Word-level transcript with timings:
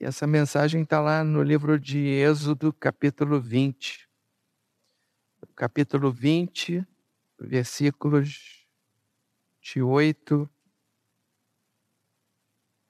E 0.00 0.04
essa 0.04 0.28
mensagem 0.28 0.82
está 0.82 1.00
lá 1.00 1.24
no 1.24 1.42
livro 1.42 1.76
de 1.76 1.98
Êxodo, 1.98 2.72
capítulo 2.72 3.40
20. 3.40 4.08
Capítulo 5.56 6.12
20, 6.12 6.86
versículos 7.36 8.64
de 9.60 9.82
8 9.82 10.48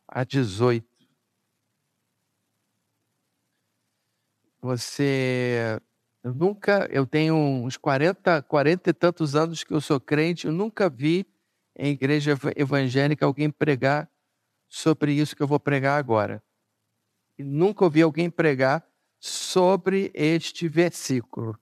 a 0.06 0.22
18. 0.22 0.86
Você 4.60 5.80
eu 6.22 6.34
nunca, 6.34 6.86
eu 6.90 7.06
tenho 7.06 7.34
uns 7.34 7.78
40, 7.78 8.42
40 8.42 8.90
e 8.90 8.92
tantos 8.92 9.34
anos 9.34 9.64
que 9.64 9.72
eu 9.72 9.80
sou 9.80 9.98
crente, 9.98 10.46
eu 10.46 10.52
nunca 10.52 10.90
vi 10.90 11.26
em 11.74 11.92
igreja 11.92 12.34
evangélica 12.54 13.24
alguém 13.24 13.50
pregar 13.50 14.10
sobre 14.68 15.12
isso 15.14 15.34
que 15.34 15.42
eu 15.42 15.46
vou 15.46 15.58
pregar 15.58 15.98
agora. 15.98 16.42
Nunca 17.42 17.84
ouvi 17.84 18.02
alguém 18.02 18.28
pregar 18.28 18.86
sobre 19.20 20.10
este 20.14 20.68
versículo. 20.68 21.58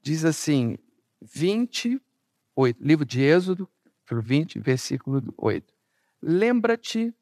Diz 0.00 0.24
assim, 0.24 0.76
28, 1.20 2.82
livro 2.82 3.04
de 3.04 3.22
Êxodo, 3.22 3.68
20, 4.10 4.58
versículo 4.58 5.22
8. 5.36 5.72
Lembra-te 6.20 7.14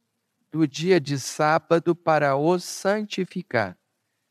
do 0.50 0.66
dia 0.66 1.00
de 1.00 1.19
sábado 1.19 1.95
para 1.95 2.37
o 2.37 2.59
santificar. 2.59 3.78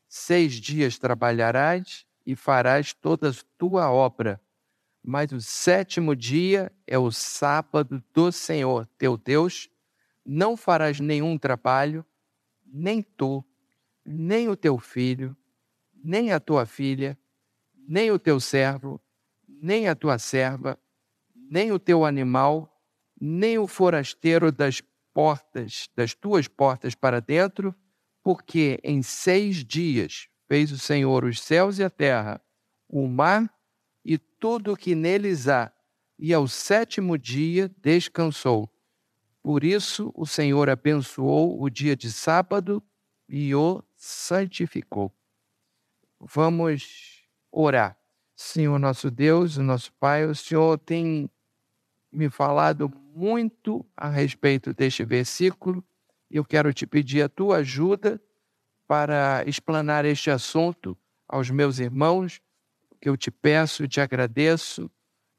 Seis 0.08 0.54
dias 0.54 0.98
trabalharás 0.98 2.04
e 2.26 2.36
farás 2.36 2.92
toda 2.92 3.32
tua 3.56 3.90
obra. 3.90 4.40
Mas 5.02 5.32
o 5.32 5.40
sétimo 5.40 6.14
dia 6.14 6.70
é 6.86 6.98
o 6.98 7.10
sábado 7.10 8.02
do 8.12 8.30
Senhor 8.30 8.86
teu 8.98 9.16
Deus. 9.16 9.70
Não 10.26 10.56
farás 10.56 11.00
nenhum 11.00 11.38
trabalho, 11.38 12.04
nem 12.72 13.02
tu, 13.02 13.44
nem 14.04 14.48
o 14.48 14.56
teu 14.56 14.78
filho, 14.78 15.36
nem 16.02 16.32
a 16.32 16.40
tua 16.40 16.64
filha, 16.64 17.18
nem 17.88 18.10
o 18.10 18.18
teu 18.18 18.40
servo, 18.40 19.00
nem 19.46 19.88
a 19.88 19.94
tua 19.94 20.18
serva, 20.18 20.78
nem 21.34 21.72
o 21.72 21.78
teu 21.78 22.04
animal, 22.04 22.80
nem 23.20 23.58
o 23.58 23.66
forasteiro 23.66 24.50
das 24.50 24.80
portas, 25.12 25.88
das 25.94 26.14
tuas 26.14 26.48
portas 26.48 26.94
para 26.94 27.20
dentro, 27.20 27.74
porque 28.22 28.78
em 28.82 29.02
seis 29.02 29.64
dias 29.64 30.28
fez 30.46 30.72
o 30.72 30.78
Senhor 30.78 31.24
os 31.24 31.40
céus 31.40 31.78
e 31.78 31.84
a 31.84 31.90
terra, 31.90 32.40
o 32.88 33.06
mar 33.06 33.52
e 34.04 34.16
tudo 34.18 34.72
o 34.72 34.76
que 34.76 34.94
neles 34.94 35.48
há, 35.48 35.72
e 36.18 36.32
ao 36.32 36.46
sétimo 36.46 37.18
dia 37.18 37.70
descansou. 37.78 38.70
Por 39.42 39.64
isso 39.64 40.12
o 40.14 40.26
Senhor 40.26 40.68
abençoou 40.68 41.62
o 41.62 41.70
dia 41.70 41.96
de 41.96 42.12
sábado 42.12 42.82
e 43.28 43.54
o 43.54 43.82
santificou. 43.96 45.12
Vamos 46.20 47.24
orar. 47.50 47.96
Senhor 48.36 48.78
nosso 48.78 49.10
Deus, 49.10 49.56
nosso 49.56 49.92
Pai, 49.94 50.24
o 50.26 50.34
Senhor 50.34 50.78
tem 50.78 51.30
me 52.12 52.28
falado 52.28 52.90
muito 53.14 53.84
a 53.96 54.08
respeito 54.08 54.74
deste 54.74 55.04
versículo 55.04 55.84
eu 56.30 56.44
quero 56.44 56.72
te 56.72 56.86
pedir 56.86 57.22
a 57.22 57.28
tua 57.28 57.56
ajuda 57.56 58.22
para 58.86 59.42
explanar 59.46 60.04
este 60.04 60.30
assunto 60.30 60.96
aos 61.28 61.50
meus 61.50 61.78
irmãos, 61.78 62.40
que 63.00 63.08
eu 63.08 63.16
te 63.16 63.30
peço 63.30 63.84
e 63.84 63.88
te 63.88 64.00
agradeço, 64.00 64.90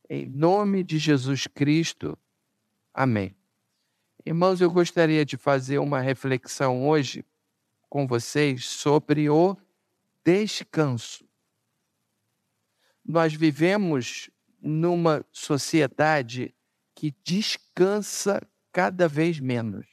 em 0.10 0.28
nome 0.28 0.84
de 0.84 0.98
Jesus 0.98 1.48
Cristo. 1.48 2.18
Amém. 2.94 3.41
Irmãos, 4.26 4.62
eu 4.62 4.70
gostaria 4.70 5.26
de 5.26 5.38
fazer 5.38 5.80
uma 5.80 6.00
reflexão 6.00 6.88
hoje 6.88 7.26
com 7.90 8.08
vocês 8.08 8.66
sobre 8.66 9.30
o 9.30 9.58
descanso. 10.24 11.26
Nós 13.04 13.34
vivemos 13.34 14.30
numa 14.62 15.26
sociedade 15.32 16.54
que 16.94 17.16
descansa 17.24 18.42
cada 18.72 19.08
vez 19.08 19.40
menos 19.40 19.92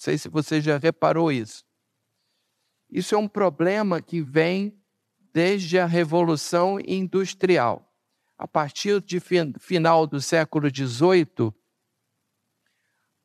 sei 0.00 0.16
se 0.16 0.30
você 0.30 0.62
já 0.62 0.78
reparou 0.78 1.30
isso. 1.30 1.62
Isso 2.90 3.14
é 3.14 3.18
um 3.18 3.28
problema 3.28 4.00
que 4.00 4.22
vem 4.22 4.74
desde 5.32 5.78
a 5.78 5.84
Revolução 5.84 6.80
Industrial. 6.80 7.86
A 8.38 8.48
partir 8.48 9.02
de 9.02 9.20
fin 9.20 9.52
final 9.60 10.06
do 10.06 10.18
século 10.18 10.70
XVIII, 10.74 11.52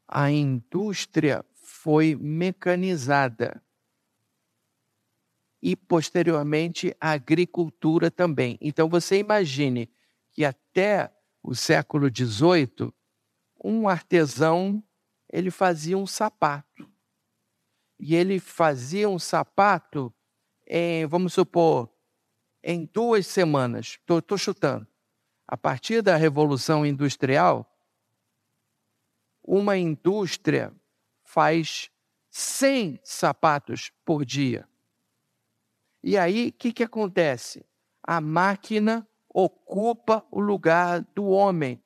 a 0.08 0.32
indústria 0.32 1.46
foi 1.54 2.16
mecanizada 2.16 3.62
e, 5.62 5.76
posteriormente, 5.76 6.96
a 7.02 7.12
agricultura 7.12 8.12
também. 8.12 8.58
Então, 8.62 8.88
você 8.88 9.18
imagine 9.18 9.90
que 10.32 10.46
até 10.46 11.12
o 11.42 11.56
século 11.56 12.08
XVIII, 12.08 12.94
um 13.64 13.88
artesão 13.88 14.84
ele 15.32 15.50
fazia 15.50 15.98
um 15.98 16.06
sapato. 16.06 16.90
E 18.00 18.16
ele 18.16 18.40
fazia 18.40 19.10
um 19.10 19.18
sapato 19.18 20.14
em, 20.68 21.06
vamos 21.06 21.34
supor, 21.34 21.90
em 22.64 22.86
duas 22.86 23.26
semanas. 23.28 23.98
Estou 24.08 24.38
chutando. 24.38 24.88
A 25.48 25.56
partir 25.56 26.02
da 26.02 26.16
Revolução 26.16 26.86
Industrial, 26.86 27.75
uma 29.48 29.78
indústria 29.78 30.74
faz 31.24 31.90
100 32.30 33.00
sapatos 33.04 33.92
por 34.04 34.26
dia. 34.26 34.68
E 36.04 36.18
aí, 36.18 36.50
o 36.50 36.54
que, 36.54 36.72
que 36.72 36.84
acontece? 36.84 37.66
A 38.04 38.20
máquina 38.20 39.08
ocupa 39.34 40.26
o 40.32 40.40
lugar 40.40 41.02
do 41.14 41.26
homem 41.26 41.82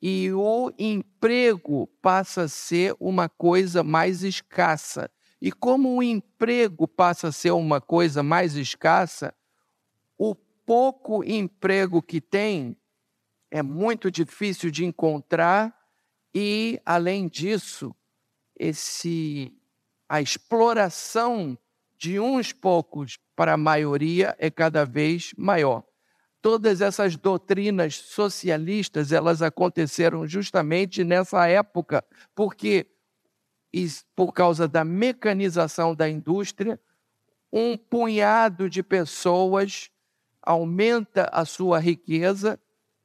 e 0.00 0.32
o 0.32 0.72
emprego 0.78 1.86
passa 2.00 2.42
a 2.42 2.48
ser 2.48 2.94
uma 3.00 3.28
coisa 3.28 3.82
mais 3.82 4.22
escassa. 4.22 5.10
E 5.40 5.50
como 5.50 5.96
o 5.96 6.02
emprego 6.02 6.86
passa 6.86 7.28
a 7.28 7.32
ser 7.32 7.52
uma 7.52 7.80
coisa 7.80 8.22
mais 8.22 8.54
escassa, 8.54 9.34
o 10.16 10.34
pouco 10.34 11.24
emprego 11.24 12.02
que 12.02 12.20
tem 12.20 12.76
é 13.50 13.62
muito 13.62 14.10
difícil 14.10 14.70
de 14.70 14.84
encontrar 14.84 15.74
e, 16.34 16.80
além 16.84 17.28
disso, 17.28 17.94
esse 18.58 19.52
a 20.08 20.20
exploração 20.20 21.56
de 21.96 22.20
uns 22.20 22.52
poucos 22.52 23.18
para 23.34 23.54
a 23.54 23.56
maioria 23.56 24.36
é 24.38 24.50
cada 24.50 24.84
vez 24.84 25.32
maior. 25.36 25.82
Todas 26.42 26.80
essas 26.80 27.16
doutrinas 27.16 27.96
socialistas, 27.96 29.12
elas 29.12 29.40
aconteceram 29.40 30.26
justamente 30.26 31.02
nessa 31.02 31.46
época, 31.46 32.04
porque 32.34 32.86
por 34.14 34.32
causa 34.32 34.68
da 34.68 34.84
mecanização 34.84 35.94
da 35.94 36.08
indústria, 36.08 36.78
um 37.52 37.76
punhado 37.76 38.68
de 38.68 38.82
pessoas 38.82 39.90
aumenta 40.42 41.30
a 41.32 41.44
sua 41.44 41.78
riqueza 41.78 42.60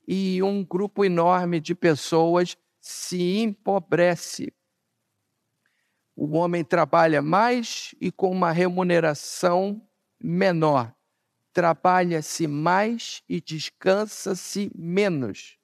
e 0.07 0.43
um 0.43 0.63
grupo 0.63 1.05
enorme 1.05 1.59
de 1.59 1.73
pessoas 1.73 2.57
se 2.79 3.37
empobrece. 3.37 4.53
O 6.15 6.37
homem 6.37 6.63
trabalha 6.63 7.21
mais 7.21 7.95
e 7.99 8.11
com 8.11 8.31
uma 8.31 8.51
remuneração 8.51 9.81
menor 10.21 10.93
trabalha-se 11.53 12.47
mais 12.47 13.21
e 13.27 13.41
descansa-se 13.41 14.71
menos. 14.73 15.57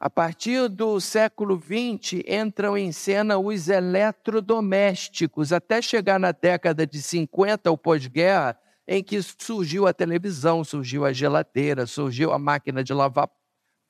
A 0.00 0.08
partir 0.08 0.68
do 0.68 1.00
século 1.00 1.56
XX, 1.56 2.22
entram 2.26 2.78
em 2.78 2.92
cena 2.92 3.38
os 3.38 3.68
eletrodomésticos, 3.68 5.52
até 5.52 5.82
chegar 5.82 6.20
na 6.20 6.32
década 6.32 6.86
de 6.86 7.02
50, 7.02 7.70
o 7.70 7.76
pós-guerra, 7.78 8.58
em 8.86 9.02
que 9.02 9.20
surgiu 9.22 9.86
a 9.86 9.92
televisão, 9.92 10.64
surgiu 10.64 11.04
a 11.04 11.12
geladeira, 11.12 11.86
surgiu 11.86 12.32
a 12.32 12.38
máquina 12.38 12.82
de 12.82 12.92
lavar 12.94 13.28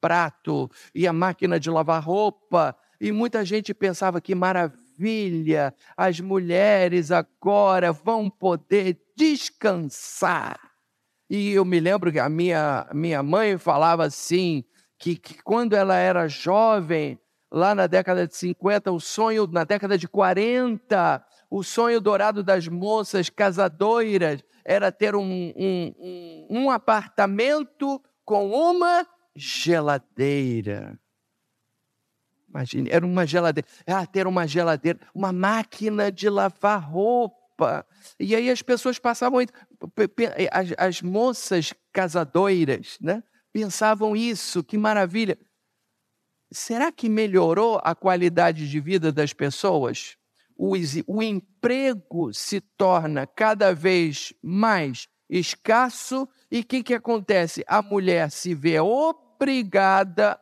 prato 0.01 0.71
e 0.95 1.07
a 1.07 1.13
máquina 1.13 1.59
de 1.59 1.71
lavar 1.71 2.03
roupa. 2.03 2.77
E 3.01 3.13
muita 3.13 3.45
gente 3.45 3.73
pensava 3.73 4.21
que 4.21 4.35
maravilha, 4.35 5.75
as 5.97 6.21
mulheres 6.21 7.11
agora 7.11 7.93
vão 7.93 8.29
poder 8.29 8.99
descansar. 9.17 10.59
E 11.31 11.53
eu 11.53 11.65
me 11.65 11.79
lembro 11.79 12.11
que 12.11 12.19
a 12.19 12.29
minha, 12.29 12.89
minha 12.93 13.23
mãe 13.23 13.59
falava 13.59 14.05
assim, 14.05 14.65
que, 14.99 15.15
que 15.17 15.43
quando 15.43 15.75
ela 15.75 15.97
era 15.97 16.27
jovem, 16.27 17.19
lá 17.51 17.75
na 17.75 17.87
década 17.87 18.27
de 18.27 18.35
50, 18.35 18.91
o 18.91 19.01
sonho, 19.01 19.47
na 19.47 19.65
década 19.65 19.97
de 19.97 20.09
40, 20.09 21.25
o 21.51 21.63
sonho 21.63 22.01
dourado 22.01 22.43
das 22.43 22.67
moças 22.69 23.31
casadoiras 23.31 24.43
era 24.65 24.93
ter 24.93 25.15
um, 25.15 25.23
um, 25.23 25.95
um, 25.99 26.47
um 26.51 26.71
apartamento 26.71 28.03
com 28.25 28.51
uma 28.51 29.07
geladeira. 29.39 30.99
Imagine, 32.49 32.91
era 32.91 33.07
uma 33.07 33.27
geladeira. 33.27 33.69
Ah, 33.87 34.07
ter 34.07 34.27
uma 34.27 34.47
geladeira, 34.47 34.99
uma 35.15 35.33
máquina 35.33 36.11
de 36.11 36.29
lavar 36.29 36.83
roupa. 36.83 37.87
E 38.19 38.35
aí 38.35 38.51
as 38.51 38.63
pessoas 38.63 38.99
passavam. 38.99 39.41
As, 40.51 40.69
as 40.77 41.03
moças 41.03 41.73
casadoiras, 41.93 42.99
né? 43.01 43.23
Pensavam 43.53 44.17
isso, 44.17 44.65
que 44.65 44.79
maravilha. 44.79 45.39
Será 46.51 46.91
que 46.91 47.09
melhorou 47.09 47.81
a 47.85 47.95
qualidade 47.95 48.69
de 48.69 48.81
vida 48.81 49.13
das 49.13 49.33
pessoas? 49.33 50.17
O, 50.57 50.73
o 51.07 51.23
emprego 51.23 52.33
se 52.33 52.61
torna 52.61 53.27
cada 53.27 53.75
vez 53.75 54.33
mais 54.43 55.07
escasso 55.29 56.27
e 56.51 56.61
o 56.61 56.65
que, 56.65 56.83
que 56.83 56.95
acontece? 56.95 57.63
A 57.69 57.83
mulher 57.83 58.31
se 58.31 58.55
vê 58.55 58.81
obrigada 58.81 59.28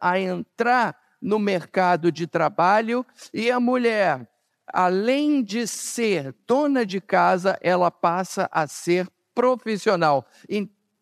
a 0.00 0.19
entrar 0.19 0.96
no 1.20 1.38
mercado 1.38 2.12
de 2.12 2.26
trabalho 2.26 3.04
e 3.32 3.50
a 3.50 3.58
mulher, 3.58 4.28
além 4.66 5.43
de 5.43 5.66
ser 5.66 6.34
dona 6.46 6.84
de 6.84 7.00
casa, 7.00 7.58
ela 7.60 7.90
passa 7.90 8.48
a 8.52 8.66
ser 8.66 9.08
profissional 9.34 10.26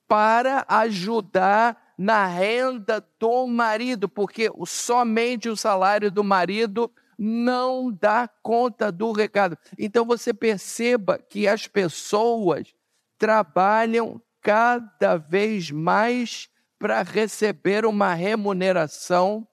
para 0.08 0.64
ajudar 0.68 1.94
na 1.96 2.26
renda 2.26 3.04
do 3.18 3.46
marido, 3.46 4.08
porque 4.08 4.50
somente 4.66 5.48
o 5.48 5.56
salário 5.56 6.10
do 6.10 6.24
marido 6.24 6.90
não 7.18 7.92
dá 7.92 8.28
conta 8.42 8.90
do 8.90 9.12
recado. 9.12 9.56
Então 9.78 10.04
você 10.04 10.34
perceba 10.34 11.18
que 11.18 11.46
as 11.46 11.66
pessoas 11.66 12.74
trabalham 13.16 14.20
cada 14.40 15.16
vez 15.16 15.70
mais 15.70 16.48
para 16.78 17.02
receber 17.02 17.86
uma 17.86 18.14
remuneração 18.14 19.46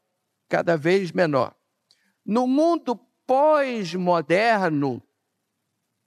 cada 0.49 0.75
vez 0.75 1.11
menor. 1.11 1.55
No 2.25 2.45
mundo 2.45 2.99
pós-moderno, 3.25 5.01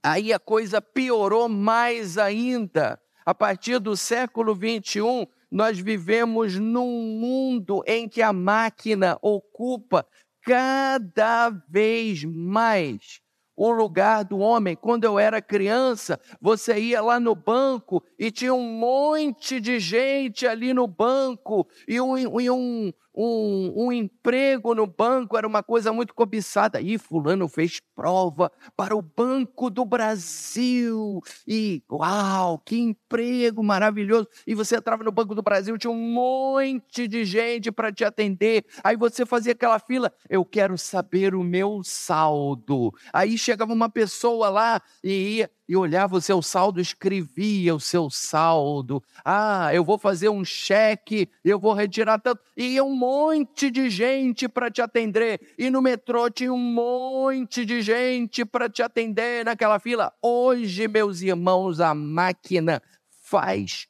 aí 0.02 0.32
a 0.32 0.38
coisa 0.38 0.82
piorou 0.82 1.48
mais 1.48 2.18
ainda. 2.18 3.00
A 3.24 3.34
partir 3.34 3.78
do 3.78 3.96
século 3.96 4.54
21, 4.54 5.26
nós 5.50 5.78
vivemos 5.78 6.58
num 6.58 7.18
mundo 7.18 7.82
em 7.86 8.08
que 8.08 8.20
a 8.20 8.32
máquina 8.32 9.18
ocupa 9.22 10.06
cada 10.42 11.48
vez 11.48 12.22
mais 12.24 13.23
o 13.56 13.70
lugar 13.70 14.24
do 14.24 14.38
homem. 14.38 14.76
Quando 14.76 15.04
eu 15.04 15.18
era 15.18 15.40
criança, 15.40 16.20
você 16.40 16.78
ia 16.78 17.00
lá 17.00 17.20
no 17.20 17.34
banco 17.34 18.02
e 18.18 18.30
tinha 18.30 18.54
um 18.54 18.78
monte 18.78 19.60
de 19.60 19.78
gente 19.78 20.46
ali 20.46 20.72
no 20.72 20.86
banco 20.86 21.66
e 21.86 22.00
um, 22.00 22.40
e 22.40 22.50
um, 22.50 22.92
um, 23.14 23.72
um, 23.76 23.92
emprego 23.92 24.74
no 24.74 24.86
banco 24.86 25.36
era 25.36 25.46
uma 25.46 25.62
coisa 25.62 25.92
muito 25.92 26.14
cobiçada. 26.14 26.80
E 26.80 26.98
fulano 26.98 27.48
fez 27.48 27.80
prova 27.94 28.50
para 28.76 28.96
o 28.96 29.02
Banco 29.02 29.70
do 29.70 29.84
Brasil. 29.84 31.20
E 31.46 31.82
uau, 31.90 32.58
que 32.58 32.76
emprego 32.76 33.62
maravilhoso. 33.62 34.28
E 34.46 34.54
você 34.54 34.76
entrava 34.76 35.04
no 35.04 35.12
Banco 35.12 35.34
do 35.34 35.42
Brasil, 35.42 35.78
tinha 35.78 35.90
um 35.90 36.12
monte 36.12 37.06
de 37.06 37.24
gente 37.24 37.70
para 37.70 37.92
te 37.92 38.04
atender. 38.04 38.64
Aí 38.82 38.96
você 38.96 39.24
fazia 39.24 39.52
aquela 39.52 39.78
fila, 39.78 40.12
eu 40.28 40.44
quero 40.44 40.76
saber 40.76 41.34
o 41.34 41.44
meu 41.44 41.82
saldo. 41.84 42.92
Aí 43.12 43.38
chegava 43.38 43.72
uma 43.72 43.88
pessoa 43.88 44.48
lá 44.48 44.82
e 45.02 45.38
ia 45.38 45.50
e 45.68 45.76
olhava 45.76 46.16
o 46.16 46.20
seu 46.20 46.42
saldo, 46.42 46.80
escrevia 46.80 47.74
o 47.74 47.80
seu 47.80 48.10
saldo. 48.10 49.02
Ah, 49.24 49.74
eu 49.74 49.84
vou 49.84 49.98
fazer 49.98 50.28
um 50.28 50.44
cheque, 50.44 51.28
eu 51.44 51.58
vou 51.58 51.72
retirar 51.72 52.18
tanto. 52.18 52.40
E 52.56 52.80
um 52.80 52.94
monte 52.94 53.70
de 53.70 53.88
gente 53.88 54.48
para 54.48 54.70
te 54.70 54.82
atender. 54.82 55.40
E 55.58 55.70
no 55.70 55.80
metrô 55.80 56.28
tinha 56.30 56.52
um 56.52 56.58
monte 56.58 57.64
de 57.64 57.80
gente 57.82 58.44
para 58.44 58.68
te 58.68 58.82
atender 58.82 59.44
naquela 59.44 59.78
fila. 59.78 60.12
Hoje, 60.22 60.86
meus 60.86 61.22
irmãos, 61.22 61.80
a 61.80 61.94
máquina 61.94 62.82
faz 63.22 63.88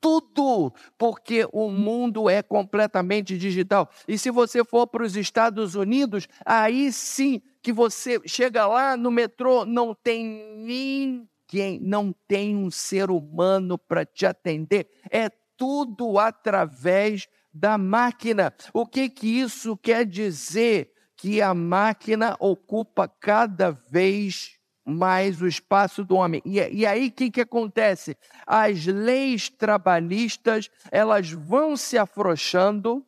tudo, 0.00 0.72
porque 0.96 1.46
o 1.52 1.70
mundo 1.70 2.30
é 2.30 2.42
completamente 2.42 3.36
digital. 3.36 3.90
E 4.08 4.16
se 4.16 4.30
você 4.30 4.64
for 4.64 4.86
para 4.86 5.04
os 5.04 5.14
Estados 5.14 5.74
Unidos, 5.74 6.26
aí 6.44 6.90
sim 6.90 7.42
que 7.62 7.72
você 7.72 8.20
chega 8.26 8.66
lá 8.66 8.96
no 8.96 9.10
metrô, 9.10 9.64
não 9.64 9.94
tem 9.94 10.24
ninguém, 10.56 11.78
não 11.80 12.14
tem 12.26 12.56
um 12.56 12.70
ser 12.70 13.10
humano 13.10 13.76
para 13.76 14.04
te 14.04 14.24
atender. 14.24 14.88
É 15.10 15.28
tudo 15.56 16.18
através 16.18 17.28
da 17.52 17.76
máquina. 17.76 18.54
O 18.72 18.86
que 18.86 19.08
que 19.08 19.26
isso 19.40 19.76
quer 19.76 20.06
dizer? 20.06 20.92
Que 21.16 21.42
a 21.42 21.52
máquina 21.52 22.34
ocupa 22.40 23.06
cada 23.06 23.70
vez 23.70 24.58
mais 24.84 25.40
o 25.42 25.46
espaço 25.46 26.04
do 26.04 26.16
homem. 26.16 26.40
E, 26.44 26.58
e 26.58 26.86
aí 26.86 27.08
o 27.08 27.12
que, 27.12 27.30
que 27.30 27.40
acontece? 27.40 28.16
As 28.46 28.86
leis 28.86 29.48
trabalhistas 29.50 30.70
elas 30.90 31.30
vão 31.30 31.76
se 31.76 31.98
afrouxando, 31.98 33.04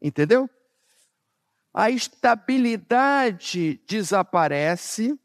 entendeu? 0.00 0.48
A 1.74 1.90
estabilidade 1.90 3.80
desaparece, 3.84 5.18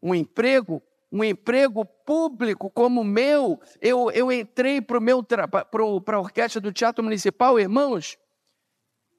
um 0.00 0.14
emprego, 0.14 0.80
um 1.10 1.24
emprego 1.24 1.84
público 1.84 2.70
como 2.70 3.00
o 3.00 3.04
meu, 3.04 3.60
eu, 3.82 4.08
eu 4.12 4.30
entrei 4.30 4.80
para 4.80 4.98
a 4.98 6.20
orquestra 6.20 6.60
do 6.60 6.72
Teatro 6.72 7.02
Municipal, 7.02 7.58
irmãos, 7.58 8.16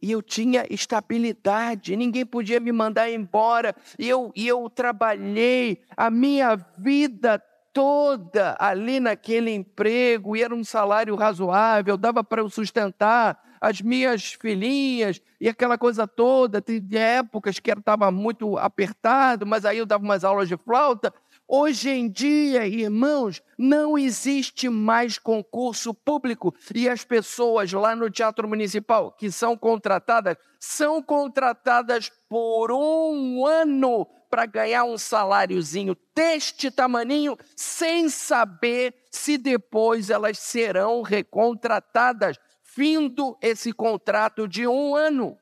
e 0.02 0.12
eu 0.12 0.22
tinha 0.22 0.66
estabilidade, 0.70 1.98
ninguém 1.98 2.26
podia 2.26 2.62
me 2.62 2.72
mandar 2.72 3.12
embora, 3.12 3.76
e 4.00 4.08
eu, 4.08 4.32
e 4.34 4.48
eu 4.48 4.70
trabalhei 4.70 5.84
a 5.96 6.10
minha 6.10 6.56
vida 6.78 7.38
toda 7.74 8.56
ali 8.60 9.02
naquele 9.02 9.52
emprego, 9.52 10.38
e 10.38 10.42
era 10.42 10.56
um 10.56 10.64
salário 10.64 11.16
razoável, 11.16 11.98
dava 11.98 12.24
para 12.24 12.42
eu 12.42 12.50
sustentar 12.50 13.51
as 13.62 13.80
minhas 13.80 14.34
filhinhas 14.34 15.22
e 15.40 15.48
aquela 15.48 15.78
coisa 15.78 16.08
toda. 16.08 16.60
Tem 16.60 16.84
épocas 16.92 17.60
que 17.60 17.72
estava 17.72 18.10
muito 18.10 18.58
apertado, 18.58 19.46
mas 19.46 19.64
aí 19.64 19.78
eu 19.78 19.86
dava 19.86 20.04
umas 20.04 20.24
aulas 20.24 20.50
de 20.50 20.58
flauta. 20.58 21.14
Hoje 21.48 21.90
em 21.90 22.10
dia, 22.10 22.66
irmãos, 22.66 23.44
não 23.58 23.98
existe 23.98 24.68
mais 24.70 25.20
concurso 25.20 25.94
público 25.94 26.56
e 26.74 26.90
as 26.90 27.04
pessoas 27.04 27.72
lá 27.74 27.96
no 27.96 28.10
Teatro 28.10 28.48
Municipal 28.48 29.12
que 29.12 29.30
são 29.30 29.58
contratadas 29.58 30.38
são 30.58 31.04
contratadas 31.04 32.10
por 32.30 32.72
um 32.72 33.46
ano 33.46 34.08
para 34.30 34.46
ganhar 34.46 34.86
um 34.86 34.98
saláriozinho 34.98 35.98
deste 36.16 36.72
tamaninho, 36.72 37.38
sem 37.54 38.08
saber 38.08 38.96
se 39.12 39.38
depois 39.38 40.10
elas 40.10 40.40
serão 40.40 41.02
recontratadas 41.02 42.38
findo 42.74 43.38
esse 43.42 43.74
contrato 43.74 44.48
de 44.48 44.66
um 44.66 44.96
ano. 44.96 45.38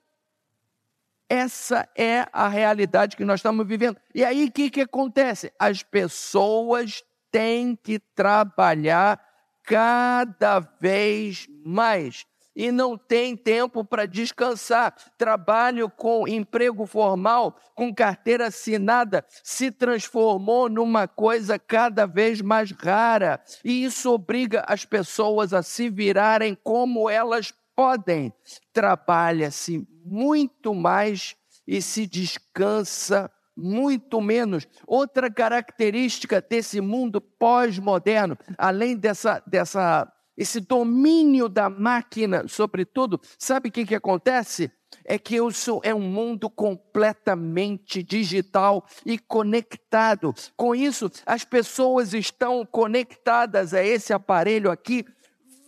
Essa 1.29 1.87
é 1.95 2.25
a 2.33 2.47
realidade 2.47 3.15
que 3.15 3.23
nós 3.23 3.39
estamos 3.39 3.67
vivendo. 3.67 3.99
E 4.15 4.25
aí 4.25 4.45
o 4.45 4.51
que, 4.51 4.69
que 4.69 4.81
acontece? 4.81 5.53
As 5.59 5.83
pessoas 5.83 7.03
têm 7.31 7.75
que 7.75 7.99
trabalhar 7.99 9.23
cada 9.63 10.59
vez 10.59 11.47
mais 11.63 12.25
e 12.55 12.71
não 12.71 12.97
tem 12.97 13.35
tempo 13.35 13.83
para 13.85 14.05
descansar. 14.05 14.93
Trabalho 15.17 15.89
com 15.89 16.27
emprego 16.27 16.85
formal, 16.85 17.57
com 17.75 17.93
carteira 17.93 18.47
assinada, 18.47 19.25
se 19.43 19.71
transformou 19.71 20.69
numa 20.69 21.07
coisa 21.07 21.57
cada 21.57 22.05
vez 22.05 22.41
mais 22.41 22.71
rara. 22.71 23.41
E 23.63 23.83
isso 23.83 24.11
obriga 24.11 24.63
as 24.67 24.85
pessoas 24.85 25.53
a 25.53 25.63
se 25.63 25.89
virarem 25.89 26.57
como 26.63 27.09
elas 27.09 27.53
podem. 27.75 28.33
Trabalha-se 28.73 29.87
muito 30.03 30.73
mais 30.73 31.35
e 31.67 31.81
se 31.81 32.05
descansa 32.07 33.31
muito 33.55 34.19
menos. 34.21 34.67
Outra 34.87 35.31
característica 35.31 36.41
desse 36.41 36.81
mundo 36.81 37.21
pós-moderno, 37.21 38.37
além 38.57 38.95
dessa, 38.95 39.43
dessa 39.45 40.11
esse 40.39 40.61
domínio 40.61 41.49
da 41.49 41.69
máquina, 41.69 42.47
sobretudo, 42.47 43.19
sabe 43.37 43.67
o 43.67 43.71
que, 43.73 43.85
que 43.85 43.93
acontece? 43.93 44.71
É 45.03 45.19
que 45.19 45.35
isso 45.35 45.81
é 45.83 45.93
um 45.93 45.99
mundo 45.99 46.49
completamente 46.49 48.01
digital 48.01 48.85
e 49.05 49.19
conectado. 49.19 50.33
Com 50.55 50.73
isso, 50.73 51.11
as 51.25 51.43
pessoas 51.43 52.13
estão 52.13 52.65
conectadas 52.65 53.73
a 53.73 53.83
esse 53.83 54.13
aparelho 54.13 54.71
aqui 54.71 55.05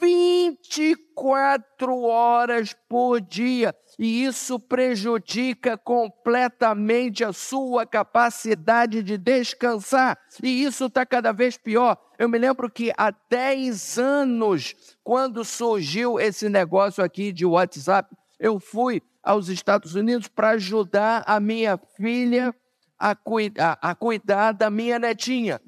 24 0.02 2.02
horas 2.02 2.76
por 2.90 3.22
dia 3.22 3.76
e 4.00 4.26
isso 4.26 4.60
prejudica 4.60 5.78
completamente 5.78 7.24
a 7.24 7.32
sua 7.32 7.86
capacidade 7.86 9.04
de 9.04 9.18
descansar. 9.18 10.18
E 10.42 10.64
isso 10.64 10.86
está 10.86 11.06
cada 11.06 11.32
vez 11.32 11.56
pior. 11.56 11.96
Eu 12.18 12.28
me 12.28 12.40
lembro 12.40 12.70
que 12.70 12.92
há 12.98 13.14
10 13.30 14.00
anos, 14.00 14.74
quando 15.04 15.46
surgiu 15.46 16.20
esse 16.20 16.50
negócio 16.50 17.04
aqui 17.04 17.32
de 17.32 17.46
WhatsApp, 17.46 18.10
eu 18.40 18.60
fui 18.60 19.04
aos 19.22 19.50
Estados 19.50 19.94
Unidos 19.94 20.28
para 20.28 20.52
ajudar 20.52 21.24
a 21.28 21.40
minha 21.40 21.80
filha 21.96 22.56
a, 22.98 23.16
cuida, 23.16 23.78
a 23.82 23.96
cuidar 23.96 24.52
da 24.52 24.70
minha 24.70 25.00
netinha, 25.00 25.60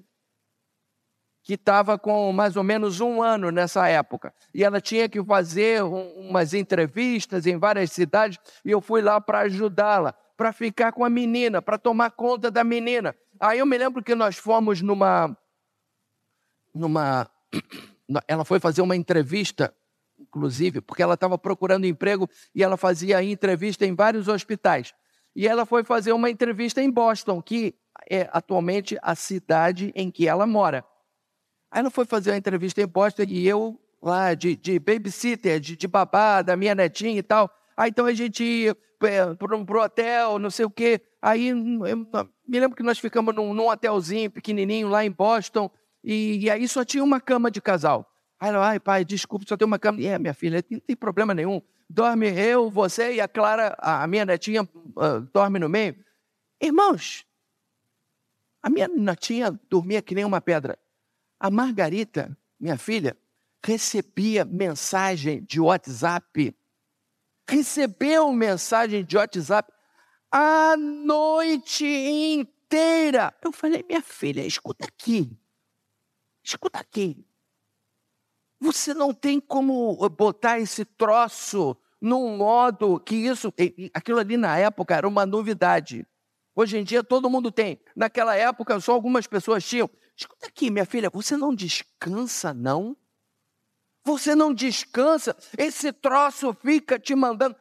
que 1.43 1.55
estava 1.55 1.99
com 1.99 2.31
mais 2.31 2.55
ou 2.55 2.63
menos 2.63 3.01
um 3.01 3.21
ano 3.21 3.51
nessa 3.51 3.87
época. 3.87 4.33
E 4.53 4.63
ela 4.63 4.79
tinha 4.79 5.09
que 5.09 5.21
fazer 5.23 5.83
um, 5.83 6.29
umas 6.29 6.53
entrevistas 6.53 7.45
em 7.45 7.57
várias 7.57 7.91
cidades, 7.91 8.39
e 8.63 8.71
eu 8.71 8.79
fui 8.79 9.01
lá 9.01 9.19
para 9.19 9.39
ajudá-la, 9.39 10.13
para 10.37 10.53
ficar 10.53 10.93
com 10.93 11.03
a 11.03 11.09
menina, 11.09 11.61
para 11.61 11.77
tomar 11.77 12.11
conta 12.11 12.49
da 12.49 12.63
menina. 12.63 13.13
Aí 13.39 13.59
eu 13.59 13.65
me 13.65 13.77
lembro 13.77 14.01
que 14.01 14.15
nós 14.15 14.37
fomos 14.37 14.81
numa. 14.81 15.37
numa 16.73 17.29
ela 18.27 18.45
foi 18.45 18.59
fazer 18.59 18.81
uma 18.81 18.95
entrevista, 18.95 19.73
inclusive, 20.17 20.79
porque 20.79 21.03
ela 21.03 21.15
estava 21.15 21.37
procurando 21.37 21.85
emprego 21.85 22.29
e 22.55 22.63
ela 22.63 22.77
fazia 22.77 23.21
entrevista 23.21 23.85
em 23.85 23.93
vários 23.93 24.29
hospitais. 24.29 24.93
E 25.35 25.47
ela 25.47 25.65
foi 25.65 25.83
fazer 25.83 26.13
uma 26.13 26.29
entrevista 26.29 26.81
em 26.81 26.89
Boston, 26.89 27.41
que 27.41 27.75
é 28.09 28.29
atualmente 28.31 28.97
a 29.01 29.15
cidade 29.15 29.91
em 29.95 30.09
que 30.09 30.27
ela 30.27 30.45
mora. 30.45 30.85
Aí 31.73 31.79
ela 31.79 31.89
foi 31.89 32.05
fazer 32.05 32.29
a 32.29 32.37
entrevista 32.37 32.79
em 32.83 32.85
Boston 32.85 33.23
e 33.27 33.47
eu 33.47 33.81
lá 33.99 34.35
de, 34.35 34.55
de 34.55 34.77
babysitter, 34.77 35.59
de, 35.59 35.75
de 35.75 35.87
babá 35.87 36.43
da 36.43 36.55
minha 36.55 36.75
netinha 36.75 37.17
e 37.17 37.23
tal. 37.23 37.49
Aí 37.75 37.89
então 37.89 38.05
a 38.05 38.13
gente 38.13 38.43
ia 38.43 38.77
é, 39.01 39.33
para 39.33 39.57
o 39.57 39.83
hotel, 39.83 40.37
não 40.37 40.51
sei 40.51 40.65
o 40.65 40.69
quê. 40.69 41.01
Aí 41.19 41.47
eu 41.47 41.55
me 41.57 42.59
lembro 42.59 42.77
que 42.77 42.83
nós 42.83 42.99
ficamos 42.99 43.33
num, 43.33 43.55
num 43.55 43.69
hotelzinho 43.69 44.29
pequenininho 44.29 44.87
lá 44.87 45.03
em 45.03 45.09
Boston 45.09 45.67
e, 46.03 46.43
e, 46.43 46.49
aí 46.51 46.67
só 46.67 46.85
tinha 46.85 47.03
uma 47.03 47.19
cama 47.19 47.49
de 47.49 47.59
casal. 47.59 48.07
Aí 48.39 48.49
ela, 48.49 48.69
ai 48.69 48.79
pai, 48.79 49.03
desculpe, 49.03 49.49
só 49.49 49.57
tem 49.57 49.65
uma 49.65 49.79
cama. 49.79 49.99
E 49.99 50.05
é, 50.05 50.19
minha 50.19 50.35
filha, 50.35 50.63
não 50.69 50.79
tem 50.79 50.95
problema 50.95 51.33
nenhum. 51.33 51.59
Dorme 51.89 52.29
eu, 52.39 52.69
você 52.69 53.15
e 53.15 53.21
a 53.21 53.27
Clara, 53.27 53.75
a 53.79 54.05
minha 54.05 54.25
netinha, 54.25 54.61
uh, 54.61 55.21
dorme 55.33 55.57
no 55.57 55.67
meio. 55.67 55.95
Irmãos, 56.61 57.25
a 58.61 58.69
minha 58.69 58.87
netinha 58.87 59.59
dormia 59.67 60.03
que 60.03 60.13
nem 60.13 60.23
uma 60.23 60.39
pedra. 60.39 60.77
A 61.43 61.51
Margarita, 61.51 62.37
minha 62.57 62.77
filha, 62.77 63.17
recebia 63.61 64.45
mensagem 64.45 65.43
de 65.43 65.59
WhatsApp. 65.59 66.55
Recebeu 67.45 68.31
mensagem 68.31 69.03
de 69.03 69.17
WhatsApp 69.17 69.69
a 70.31 70.77
noite 70.77 71.85
inteira. 71.85 73.35
Eu 73.43 73.51
falei, 73.51 73.83
minha 73.85 74.01
filha, 74.01 74.45
escuta 74.45 74.85
aqui. 74.85 75.37
Escuta 76.41 76.79
aqui. 76.79 77.27
Você 78.61 78.93
não 78.93 79.13
tem 79.13 79.41
como 79.41 79.97
botar 80.11 80.61
esse 80.61 80.85
troço 80.85 81.75
num 81.99 82.37
modo 82.37 83.01
que 83.01 83.15
isso. 83.15 83.53
Aquilo 83.93 84.19
ali 84.19 84.37
na 84.37 84.57
época 84.57 84.95
era 84.95 85.05
uma 85.05 85.25
novidade. 85.25 86.07
Hoje 86.55 86.77
em 86.77 86.85
dia 86.85 87.03
todo 87.03 87.29
mundo 87.29 87.51
tem. 87.51 87.81
Naquela 87.93 88.33
época 88.33 88.79
só 88.79 88.93
algumas 88.93 89.27
pessoas 89.27 89.65
tinham. 89.65 89.89
Escuta 90.15 90.47
aqui, 90.47 90.69
minha 90.69 90.85
filha, 90.85 91.09
você 91.09 91.35
não 91.35 91.53
descansa, 91.53 92.53
não? 92.53 92.95
Você 94.05 94.35
não 94.35 94.53
descansa? 94.53 95.35
Esse 95.57 95.91
troço 95.91 96.53
fica 96.61 96.99
te 96.99 97.15
mandando, 97.15 97.55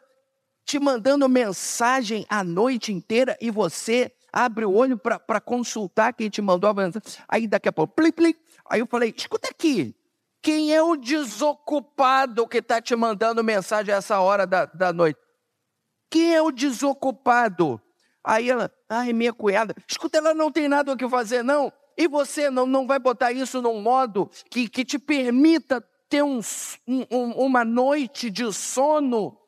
te 0.65 0.79
mandando 0.79 1.29
mensagem 1.29 2.27
a 2.29 2.43
noite 2.45 2.93
inteira 2.93 3.37
e 3.41 3.51
você 3.51 4.13
abre 4.33 4.65
o 4.65 4.73
olho 4.73 4.99
para 4.99 5.41
consultar 5.41 6.13
quem 6.13 6.29
te 6.29 6.43
mandou 6.43 6.71
a 6.71 6.75
mensagem. 6.75 7.03
Aí 7.29 7.47
daqui 7.47 7.69
a 7.69 7.73
pouco, 7.73 7.95
plim, 7.95 8.11
plim. 8.11 8.35
Aí 8.69 8.81
eu 8.81 8.87
falei, 8.87 9.15
escuta 9.17 9.49
aqui, 9.49 9.95
quem 10.41 10.75
é 10.75 10.83
o 10.83 10.97
desocupado 10.97 12.49
que 12.49 12.59
está 12.59 12.81
te 12.81 12.97
mandando 12.97 13.45
mensagem 13.45 13.95
a 13.95 13.99
essa 13.99 14.19
hora 14.21 14.47
da, 14.47 14.67
da 14.67 14.93
noite? 14.93 15.19
Quem 16.11 16.35
é 16.35 16.43
o 16.43 16.51
desocupado? 16.51 17.81
Aí 18.25 18.51
ela, 18.51 18.71
ai, 18.89 19.13
minha 19.13 19.33
cunhada, 19.33 19.75
escuta, 19.89 20.19
ela 20.19 20.35
não 20.35 20.51
tem 20.51 20.69
nada 20.69 20.93
o 20.93 20.97
que 20.97 21.09
fazer, 21.09 21.43
não. 21.43 21.73
E 21.97 22.09
você 22.09 22.51
não, 22.51 22.67
não 22.67 22.87
vai 22.87 22.99
botar 22.99 23.33
isso 23.33 23.61
num 23.61 23.81
modo 23.81 24.31
que, 24.51 24.69
que 24.69 24.85
te 24.85 24.99
permita 24.99 25.81
ter 26.09 26.23
um, 26.23 26.41
um, 26.87 27.31
uma 27.33 27.65
noite 27.65 28.31
de 28.31 28.53
sono 28.53 29.39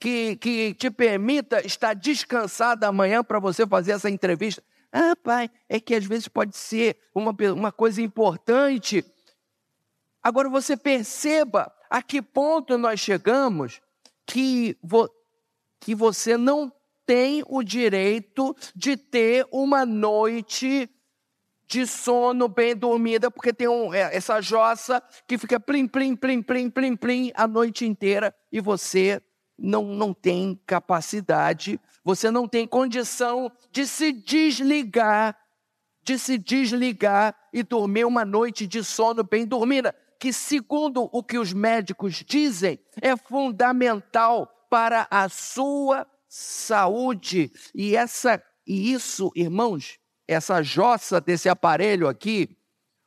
que, 0.00 0.36
que 0.36 0.74
te 0.74 0.90
permita 0.90 1.64
estar 1.66 1.94
descansada 1.94 2.86
amanhã 2.86 3.22
para 3.22 3.38
você 3.38 3.66
fazer 3.66 3.92
essa 3.92 4.08
entrevista. 4.08 4.62
Ah, 4.92 5.14
pai, 5.16 5.50
é 5.68 5.78
que 5.78 5.94
às 5.94 6.04
vezes 6.04 6.28
pode 6.28 6.56
ser 6.56 6.96
uma, 7.14 7.36
uma 7.54 7.72
coisa 7.72 8.00
importante. 8.00 9.04
Agora 10.22 10.48
você 10.48 10.76
perceba 10.76 11.72
a 11.90 12.02
que 12.02 12.22
ponto 12.22 12.78
nós 12.78 13.00
chegamos 13.00 13.80
que, 14.26 14.76
vo, 14.82 15.10
que 15.80 15.94
você 15.94 16.36
não 16.36 16.72
tem 17.04 17.42
o 17.46 17.62
direito 17.62 18.54
de 18.74 18.96
ter 18.96 19.46
uma 19.50 19.84
noite 19.84 20.88
de 21.68 21.86
sono 21.86 22.48
bem 22.48 22.74
dormida, 22.74 23.30
porque 23.30 23.52
tem 23.52 23.68
um, 23.68 23.92
é, 23.92 24.16
essa 24.16 24.40
jossa 24.40 25.02
que 25.26 25.36
fica 25.36 25.60
plim, 25.60 25.86
plim, 25.86 26.16
plim, 26.16 26.42
plim, 26.42 26.70
plim, 26.70 26.96
plim 26.96 27.32
a 27.34 27.46
noite 27.46 27.84
inteira 27.84 28.34
e 28.50 28.60
você 28.60 29.20
não, 29.58 29.84
não 29.84 30.14
tem 30.14 30.58
capacidade, 30.66 31.78
você 32.02 32.30
não 32.30 32.48
tem 32.48 32.66
condição 32.66 33.52
de 33.70 33.86
se 33.86 34.12
desligar, 34.12 35.36
de 36.02 36.18
se 36.18 36.38
desligar 36.38 37.36
e 37.52 37.62
dormir 37.62 38.06
uma 38.06 38.24
noite 38.24 38.66
de 38.66 38.82
sono 38.82 39.22
bem 39.22 39.46
dormida, 39.46 39.94
que 40.18 40.32
segundo 40.32 41.08
o 41.12 41.22
que 41.22 41.38
os 41.38 41.52
médicos 41.52 42.24
dizem, 42.26 42.78
é 43.00 43.14
fundamental 43.14 44.46
para 44.70 45.06
a 45.10 45.28
sua 45.28 46.06
saúde. 46.28 47.52
E 47.74 47.94
essa 47.94 48.42
e 48.66 48.92
isso, 48.92 49.30
irmãos, 49.34 49.98
essa 50.28 50.62
jossa 50.62 51.20
desse 51.20 51.48
aparelho 51.48 52.06
aqui, 52.06 52.54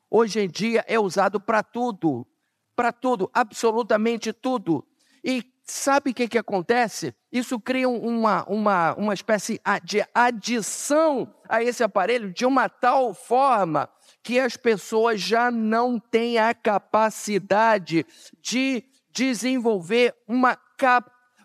hoje 0.09 0.39
em 0.39 0.49
dia 0.49 0.83
é 0.87 0.99
usado 0.99 1.39
para 1.39 1.61
tudo, 1.61 2.27
para 2.75 2.91
tudo, 2.91 3.29
absolutamente 3.31 4.33
tudo. 4.33 4.83
E 5.23 5.45
sabe 5.63 6.09
o 6.09 6.13
que, 6.13 6.27
que 6.27 6.37
acontece? 6.39 7.13
Isso 7.31 7.59
cria 7.59 7.87
uma, 7.87 8.43
uma, 8.49 8.93
uma 8.95 9.13
espécie 9.13 9.61
de 9.83 10.03
adição 10.13 11.33
a 11.47 11.63
esse 11.63 11.83
aparelho 11.83 12.33
de 12.33 12.43
uma 12.43 12.67
tal 12.67 13.13
forma 13.13 13.87
que 14.23 14.39
as 14.39 14.57
pessoas 14.57 15.21
já 15.21 15.51
não 15.51 15.99
têm 15.99 16.39
a 16.39 16.53
capacidade 16.55 18.05
de 18.41 18.83
desenvolver 19.11 20.15
uma, 20.27 20.57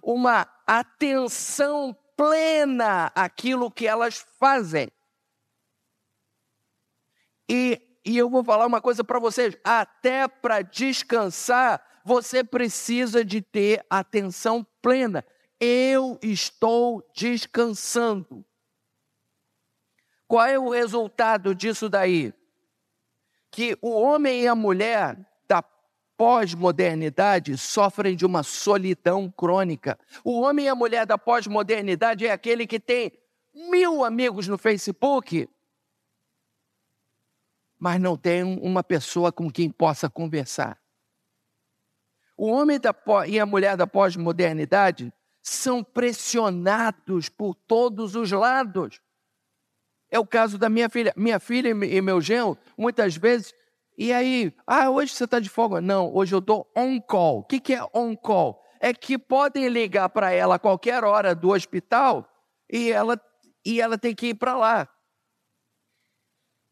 uma 0.03 0.47
atenção 0.67 1.95
plena 2.17 3.13
àquilo 3.15 3.71
que 3.71 3.87
elas 3.87 4.25
fazem. 4.39 4.89
E, 7.49 7.81
e 8.05 8.17
eu 8.17 8.29
vou 8.29 8.45
falar 8.45 8.67
uma 8.67 8.81
coisa 8.81 9.05
para 9.05 9.19
vocês: 9.19 9.57
até 9.65 10.27
para 10.29 10.63
descansar, 10.63 11.83
você 12.05 12.45
precisa 12.45 13.25
de 13.25 13.41
ter 13.41 13.85
atenção 13.91 14.65
plena. 14.81 15.25
Eu 15.59 16.19
estou 16.23 17.03
descansando. 17.15 18.45
Qual 20.29 20.45
é 20.45 20.59
o 20.59 20.71
resultado 20.71 21.55
disso 21.55 21.89
daí? 21.89 22.33
Que 23.51 23.77
o 23.81 23.91
homem 23.91 24.43
e 24.43 24.49
a 24.49 24.55
mulher 24.55 25.19
da 25.49 25.63
pós-modernidade 26.17 27.57
sofrem 27.57 28.17
de 28.17 28.27
uma 28.27 28.43
solidão 28.43 29.31
crônica. 29.31 29.99
O 30.25 30.41
homem 30.41 30.67
e 30.67 30.69
a 30.69 30.75
mulher 30.75 31.07
da 31.07 31.17
pós-modernidade 31.17 32.27
é 32.27 32.33
aquele 32.33 32.67
que 32.67 32.81
tem 32.81 33.13
mil 33.55 34.05
amigos 34.05 34.47
no 34.47 34.59
Facebook, 34.59 35.49
mas 37.79 38.01
não 38.01 38.17
tem 38.17 38.43
uma 38.43 38.83
pessoa 38.83 39.31
com 39.31 39.51
quem 39.51 39.71
possa 39.71 40.09
conversar. 40.09 40.79
O 42.37 42.49
homem 42.49 42.79
da, 42.79 42.95
e 43.27 43.41
a 43.41 43.47
mulher 43.47 43.77
da 43.77 43.87
pós-modernidade 43.87 45.13
são 45.43 45.83
pressionados 45.83 47.29
por 47.29 47.55
todos 47.55 48.15
os 48.15 48.31
lados. 48.31 49.01
É 50.11 50.19
o 50.19 50.27
caso 50.27 50.59
da 50.59 50.69
minha 50.69 50.89
filha. 50.89 51.13
Minha 51.17 51.41
filha 51.41 51.69
e 51.69 52.01
meu 52.03 52.21
genro, 52.21 52.59
muitas 52.77 53.17
vezes, 53.17 53.55
e 53.97 54.13
aí, 54.13 54.53
ah, 54.67 54.91
hoje 54.91 55.15
você 55.15 55.25
está 55.25 55.41
de 55.41 55.49
folga? 55.49 55.81
Não, 55.81 56.15
hoje 56.15 56.35
eu 56.35 56.41
dou 56.41 56.71
on-call. 56.77 57.39
O 57.39 57.45
que, 57.45 57.59
que 57.59 57.75
é 57.75 57.83
on-call? 57.95 58.63
É 58.79 58.93
que 58.93 59.17
podem 59.17 59.69
ligar 59.69 60.09
para 60.11 60.31
ela 60.31 60.57
a 60.57 60.59
qualquer 60.59 61.03
hora 61.03 61.35
do 61.35 61.51
hospital 61.51 62.29
e 62.71 62.93
ela, 62.93 63.19
e 63.65 63.81
ela 63.81 63.97
tem 63.97 64.15
que 64.15 64.29
ir 64.29 64.35
para 64.35 64.55
lá. 64.55 64.89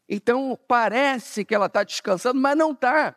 Então 0.07 0.57
parece 0.67 1.43
que 1.43 1.55
ela 1.55 1.65
está 1.65 1.83
descansando, 1.83 2.39
mas 2.39 2.57
não 2.57 2.71
está. 2.71 3.15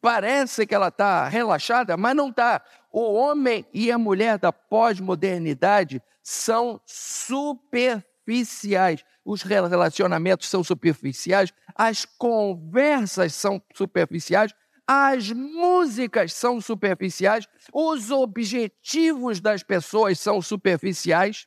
Parece 0.00 0.66
que 0.66 0.74
ela 0.74 0.88
está 0.88 1.28
relaxada, 1.28 1.96
mas 1.96 2.16
não 2.16 2.30
está. 2.30 2.60
O 2.90 3.12
homem 3.12 3.64
e 3.72 3.92
a 3.92 3.98
mulher 3.98 4.36
da 4.38 4.52
pós-modernidade 4.52 6.02
são 6.22 6.80
superficiais. 6.84 9.04
Os 9.24 9.42
relacionamentos 9.42 10.48
são 10.48 10.64
superficiais, 10.64 11.52
as 11.76 12.04
conversas 12.04 13.32
são 13.34 13.62
superficiais, 13.72 14.52
as 14.86 15.30
músicas 15.30 16.32
são 16.32 16.60
superficiais, 16.60 17.48
os 17.72 18.10
objetivos 18.10 19.40
das 19.40 19.62
pessoas 19.62 20.18
são 20.18 20.42
superficiais. 20.42 21.46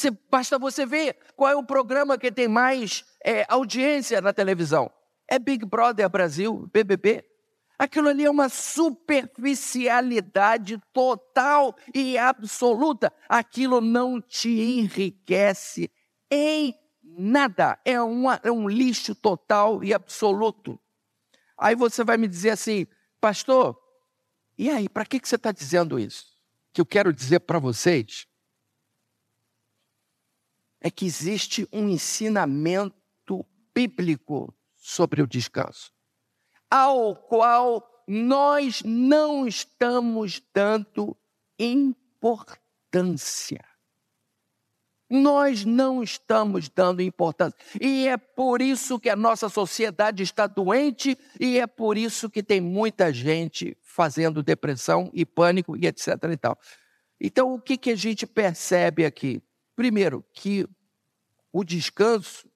Você, 0.00 0.10
basta 0.30 0.58
você 0.58 0.86
ver 0.86 1.18
qual 1.36 1.50
é 1.50 1.56
o 1.56 1.62
programa 1.62 2.16
que 2.16 2.32
tem 2.32 2.48
mais 2.48 3.04
é, 3.22 3.44
audiência 3.50 4.18
na 4.22 4.32
televisão. 4.32 4.90
É 5.28 5.38
Big 5.38 5.66
Brother 5.66 6.08
Brasil, 6.08 6.66
BBB. 6.72 7.22
Aquilo 7.78 8.08
ali 8.08 8.24
é 8.24 8.30
uma 8.30 8.48
superficialidade 8.48 10.80
total 10.90 11.76
e 11.94 12.16
absoluta. 12.16 13.12
Aquilo 13.28 13.82
não 13.82 14.22
te 14.22 14.48
enriquece 14.48 15.90
em 16.30 16.74
nada. 17.02 17.78
É, 17.84 18.00
uma, 18.00 18.40
é 18.42 18.50
um 18.50 18.66
lixo 18.66 19.14
total 19.14 19.84
e 19.84 19.92
absoluto. 19.92 20.80
Aí 21.58 21.74
você 21.74 22.02
vai 22.02 22.16
me 22.16 22.26
dizer 22.26 22.48
assim, 22.50 22.86
pastor, 23.20 23.78
e 24.56 24.70
aí, 24.70 24.88
para 24.88 25.04
que, 25.04 25.20
que 25.20 25.28
você 25.28 25.36
está 25.36 25.52
dizendo 25.52 25.98
isso? 25.98 26.24
Que 26.72 26.80
eu 26.80 26.86
quero 26.86 27.12
dizer 27.12 27.40
para 27.40 27.58
vocês 27.58 28.29
é 30.80 30.90
que 30.90 31.04
existe 31.04 31.68
um 31.72 31.88
ensinamento 31.88 33.44
bíblico 33.74 34.52
sobre 34.76 35.22
o 35.22 35.26
descanso, 35.26 35.92
ao 36.70 37.14
qual 37.14 37.86
nós 38.08 38.82
não 38.84 39.46
estamos 39.46 40.42
dando 40.52 41.16
importância. 41.58 43.64
Nós 45.08 45.64
não 45.64 46.02
estamos 46.02 46.68
dando 46.68 47.02
importância. 47.02 47.58
E 47.80 48.06
é 48.06 48.16
por 48.16 48.62
isso 48.62 48.98
que 48.98 49.10
a 49.10 49.16
nossa 49.16 49.48
sociedade 49.48 50.22
está 50.22 50.46
doente 50.46 51.18
e 51.38 51.58
é 51.58 51.66
por 51.66 51.98
isso 51.98 52.30
que 52.30 52.44
tem 52.44 52.60
muita 52.60 53.12
gente 53.12 53.76
fazendo 53.82 54.42
depressão 54.42 55.10
e 55.12 55.26
pânico 55.26 55.76
e 55.76 55.86
etc. 55.86 56.08
E 56.32 56.36
tal. 56.36 56.56
Então, 57.20 57.54
o 57.54 57.60
que, 57.60 57.76
que 57.76 57.90
a 57.90 57.96
gente 57.96 58.24
percebe 58.24 59.04
aqui? 59.04 59.42
Primeiro, 59.74 60.24
que 60.32 60.66
o 61.52 61.64
descanso 61.64 62.48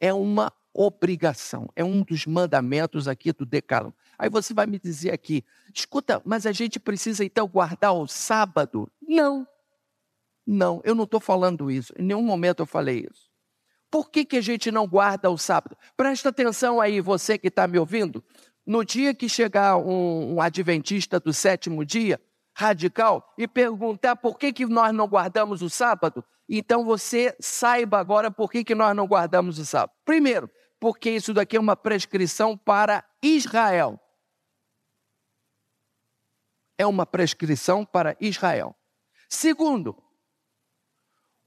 é 0.00 0.12
uma 0.12 0.52
obrigação, 0.72 1.68
é 1.74 1.82
um 1.82 2.02
dos 2.02 2.24
mandamentos 2.26 3.08
aqui 3.08 3.32
do 3.32 3.44
decálogo. 3.44 3.96
Aí 4.16 4.28
você 4.28 4.54
vai 4.54 4.66
me 4.66 4.78
dizer 4.78 5.12
aqui, 5.12 5.44
escuta, 5.74 6.22
mas 6.24 6.46
a 6.46 6.52
gente 6.52 6.78
precisa 6.78 7.24
então 7.24 7.48
guardar 7.48 7.92
o 7.92 8.06
sábado? 8.06 8.90
Não, 9.00 9.46
não, 10.46 10.80
eu 10.84 10.94
não 10.94 11.04
estou 11.04 11.20
falando 11.20 11.70
isso, 11.70 11.92
em 11.98 12.02
nenhum 12.02 12.22
momento 12.22 12.60
eu 12.60 12.66
falei 12.66 13.06
isso. 13.10 13.28
Por 13.90 14.10
que, 14.10 14.24
que 14.24 14.36
a 14.36 14.40
gente 14.40 14.70
não 14.70 14.86
guarda 14.86 15.30
o 15.30 15.38
sábado? 15.38 15.76
Presta 15.96 16.28
atenção 16.28 16.80
aí, 16.80 17.00
você 17.00 17.38
que 17.38 17.48
está 17.48 17.66
me 17.66 17.78
ouvindo. 17.78 18.22
No 18.66 18.84
dia 18.84 19.14
que 19.14 19.28
chegar 19.28 19.78
um, 19.78 20.34
um 20.34 20.40
adventista 20.42 21.18
do 21.18 21.32
sétimo 21.32 21.84
dia, 21.84 22.20
radical, 22.58 23.32
e 23.38 23.46
perguntar 23.46 24.16
por 24.16 24.36
que, 24.36 24.52
que 24.52 24.66
nós 24.66 24.92
não 24.92 25.06
guardamos 25.06 25.62
o 25.62 25.70
sábado, 25.70 26.24
então 26.48 26.84
você 26.84 27.36
saiba 27.38 28.00
agora 28.00 28.32
por 28.32 28.50
que, 28.50 28.64
que 28.64 28.74
nós 28.74 28.96
não 28.96 29.06
guardamos 29.06 29.60
o 29.60 29.64
sábado. 29.64 29.92
Primeiro, 30.04 30.50
porque 30.80 31.08
isso 31.08 31.32
daqui 31.32 31.56
é 31.56 31.60
uma 31.60 31.76
prescrição 31.76 32.56
para 32.58 33.04
Israel. 33.22 34.00
É 36.76 36.84
uma 36.84 37.06
prescrição 37.06 37.84
para 37.84 38.16
Israel. 38.20 38.74
Segundo, 39.28 39.96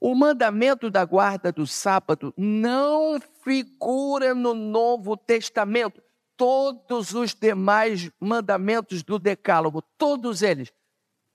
o 0.00 0.14
mandamento 0.14 0.90
da 0.90 1.04
guarda 1.04 1.52
do 1.52 1.66
sábado 1.66 2.32
não 2.38 3.20
figura 3.44 4.34
no 4.34 4.54
Novo 4.54 5.14
Testamento. 5.14 6.02
Todos 6.38 7.12
os 7.12 7.34
demais 7.34 8.10
mandamentos 8.18 9.02
do 9.02 9.18
Decálogo, 9.18 9.82
todos 9.98 10.40
eles, 10.40 10.72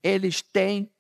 eles 0.04 0.42
têm 0.42 0.92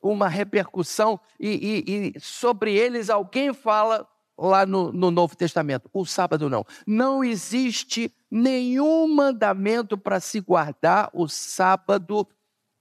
uma 0.00 0.28
repercussão 0.28 1.18
e, 1.38 1.84
e, 1.86 2.12
e 2.16 2.20
sobre 2.20 2.74
eles 2.74 3.10
alguém 3.10 3.52
fala 3.52 4.08
lá 4.38 4.64
no, 4.64 4.92
no, 4.92 5.10
Novo 5.10 5.36
Testamento. 5.36 5.90
O 5.92 6.06
sábado 6.06 6.48
não. 6.48 6.64
Não 6.86 7.24
existe 7.24 8.14
nenhum 8.30 9.12
mandamento 9.12 9.98
para 9.98 10.20
se 10.20 10.40
guardar 10.40 11.10
o 11.12 11.28
sábado 11.28 12.26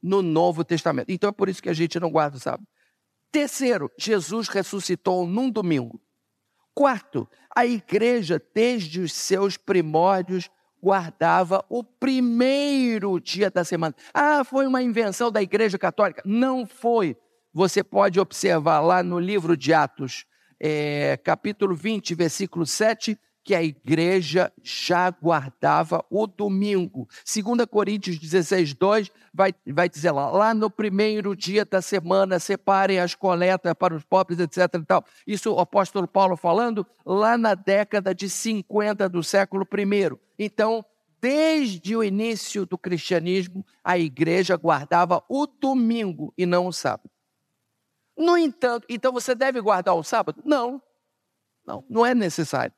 no 0.01 0.21
Novo 0.21 0.63
Testamento. 0.63 1.09
Então 1.09 1.29
é 1.29 1.33
por 1.33 1.49
isso 1.49 1.61
que 1.61 1.69
a 1.69 1.73
gente 1.73 1.99
não 1.99 2.11
guarda 2.11 2.37
o 2.37 2.39
sábado. 2.39 2.67
Terceiro, 3.31 3.91
Jesus 3.97 4.47
ressuscitou 4.47 5.25
num 5.25 5.49
domingo. 5.49 5.99
Quarto, 6.73 7.27
a 7.55 7.65
igreja, 7.65 8.41
desde 8.53 9.01
os 9.01 9.11
seus 9.11 9.57
primórdios, 9.57 10.49
guardava 10.87 11.65
o 11.67 11.83
primeiro 11.83 13.19
dia 13.19 13.51
da 13.51 13.65
semana. 13.65 13.93
Ah, 14.13 14.45
foi 14.45 14.65
uma 14.65 14.81
invenção 14.81 15.29
da 15.29 15.41
Igreja 15.41 15.77
Católica? 15.77 16.21
Não 16.25 16.65
foi. 16.65 17.17
Você 17.53 17.83
pode 17.83 18.21
observar 18.21 18.79
lá 18.79 19.03
no 19.03 19.19
livro 19.19 19.57
de 19.57 19.73
Atos, 19.73 20.25
é, 20.57 21.17
capítulo 21.17 21.75
20, 21.75 22.15
versículo 22.15 22.65
7, 22.65 23.19
que 23.47 23.55
a 23.55 23.63
igreja 23.63 24.51
já 24.61 25.09
guardava 25.09 26.03
o 26.09 26.27
domingo. 26.27 27.07
2 27.23 27.65
Coríntios 27.65 28.19
16, 28.19 28.73
2 28.73 29.09
vai, 29.33 29.53
vai 29.65 29.87
dizer 29.87 30.11
lá, 30.11 30.29
lá 30.29 30.53
no 30.53 30.69
primeiro 30.69 31.33
dia 31.33 31.63
da 31.63 31.81
semana, 31.81 32.39
separem 32.39 32.99
as 32.99 33.15
coletas 33.15 33.73
para 33.73 33.95
os 33.95 34.03
pobres, 34.03 34.37
etc. 34.37 34.63
E 34.75 34.85
tal. 34.85 35.05
Isso 35.25 35.53
o 35.53 35.61
apóstolo 35.61 36.09
Paulo 36.09 36.35
falando 36.35 36.85
lá 37.05 37.37
na 37.37 37.55
década 37.55 38.13
de 38.13 38.29
50 38.29 39.07
do 39.07 39.23
século 39.23 39.65
I. 39.65 40.17
Então, 40.37 40.83
desde 41.21 41.95
o 41.95 42.03
início 42.03 42.65
do 42.65 42.77
cristianismo, 42.77 43.65
a 43.81 43.97
igreja 43.97 44.57
guardava 44.57 45.23
o 45.29 45.47
domingo 45.47 46.33
e 46.37 46.45
não 46.45 46.67
o 46.67 46.73
sábado. 46.73 47.09
No 48.17 48.37
entanto, 48.37 48.85
então 48.89 49.13
você 49.13 49.33
deve 49.33 49.61
guardar 49.61 49.95
o 49.95 50.03
sábado? 50.03 50.41
Não, 50.43 50.81
não, 51.65 51.85
não 51.89 52.05
é 52.05 52.13
necessário. 52.13 52.75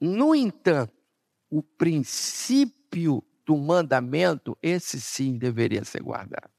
No 0.00 0.34
entanto, 0.34 0.94
o 1.50 1.62
princípio 1.62 3.22
do 3.44 3.56
mandamento, 3.56 4.56
esse 4.62 5.00
sim 5.00 5.36
deveria 5.36 5.84
ser 5.84 6.02
guardado. 6.02 6.50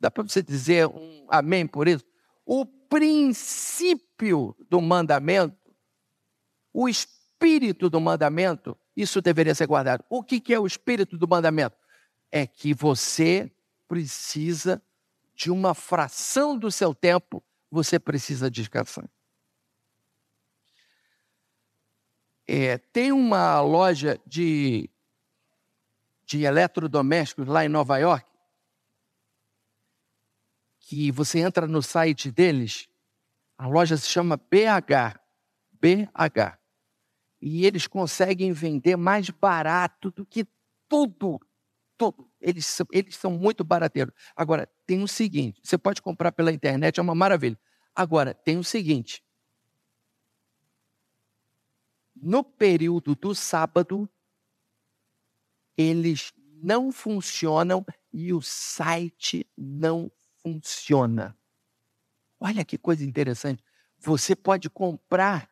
Dá 0.00 0.10
para 0.10 0.22
você 0.22 0.42
dizer 0.42 0.86
um 0.86 1.26
amém 1.28 1.66
por 1.66 1.88
isso? 1.88 2.04
O 2.46 2.64
princípio 2.64 4.56
do 4.70 4.80
mandamento, 4.80 5.56
o 6.72 6.88
espírito 6.88 7.90
do 7.90 8.00
mandamento, 8.00 8.78
isso 8.96 9.20
deveria 9.20 9.54
ser 9.54 9.66
guardado. 9.66 10.04
O 10.08 10.22
que 10.22 10.54
é 10.54 10.58
o 10.58 10.66
espírito 10.66 11.18
do 11.18 11.28
mandamento? 11.28 11.76
É 12.30 12.46
que 12.46 12.72
você 12.72 13.50
precisa 13.86 14.82
de 15.34 15.50
uma 15.50 15.74
fração 15.74 16.56
do 16.56 16.70
seu 16.70 16.94
tempo, 16.94 17.42
você 17.70 17.98
precisa 17.98 18.50
descansar. 18.50 19.08
É, 22.50 22.78
tem 22.78 23.12
uma 23.12 23.60
loja 23.60 24.18
de, 24.26 24.88
de 26.24 26.44
eletrodomésticos 26.44 27.46
lá 27.46 27.62
em 27.62 27.68
Nova 27.68 27.98
York, 27.98 28.26
que 30.80 31.12
você 31.12 31.40
entra 31.40 31.66
no 31.66 31.82
site 31.82 32.30
deles, 32.30 32.88
a 33.58 33.66
loja 33.66 33.98
se 33.98 34.08
chama 34.08 34.38
BH. 34.38 35.20
BH. 35.78 36.58
E 37.42 37.66
eles 37.66 37.86
conseguem 37.86 38.50
vender 38.52 38.96
mais 38.96 39.28
barato 39.28 40.10
do 40.10 40.24
que 40.24 40.46
tudo. 40.88 41.38
tudo. 41.98 42.30
Eles, 42.40 42.80
eles 42.90 43.14
são 43.16 43.32
muito 43.32 43.62
barateiros. 43.62 44.14
Agora, 44.34 44.66
tem 44.86 45.02
o 45.02 45.08
seguinte: 45.08 45.60
você 45.62 45.76
pode 45.76 46.00
comprar 46.00 46.32
pela 46.32 46.50
internet, 46.50 46.98
é 46.98 47.02
uma 47.02 47.14
maravilha. 47.14 47.58
Agora, 47.94 48.32
tem 48.32 48.56
o 48.56 48.64
seguinte: 48.64 49.22
no 52.22 52.42
período 52.42 53.14
do 53.14 53.34
sábado, 53.34 54.08
eles 55.76 56.32
não 56.62 56.90
funcionam 56.90 57.84
e 58.12 58.32
o 58.32 58.40
site 58.42 59.46
não 59.56 60.10
funciona. 60.42 61.36
Olha 62.40 62.64
que 62.64 62.78
coisa 62.78 63.04
interessante. 63.04 63.62
Você 63.98 64.34
pode 64.34 64.70
comprar 64.70 65.50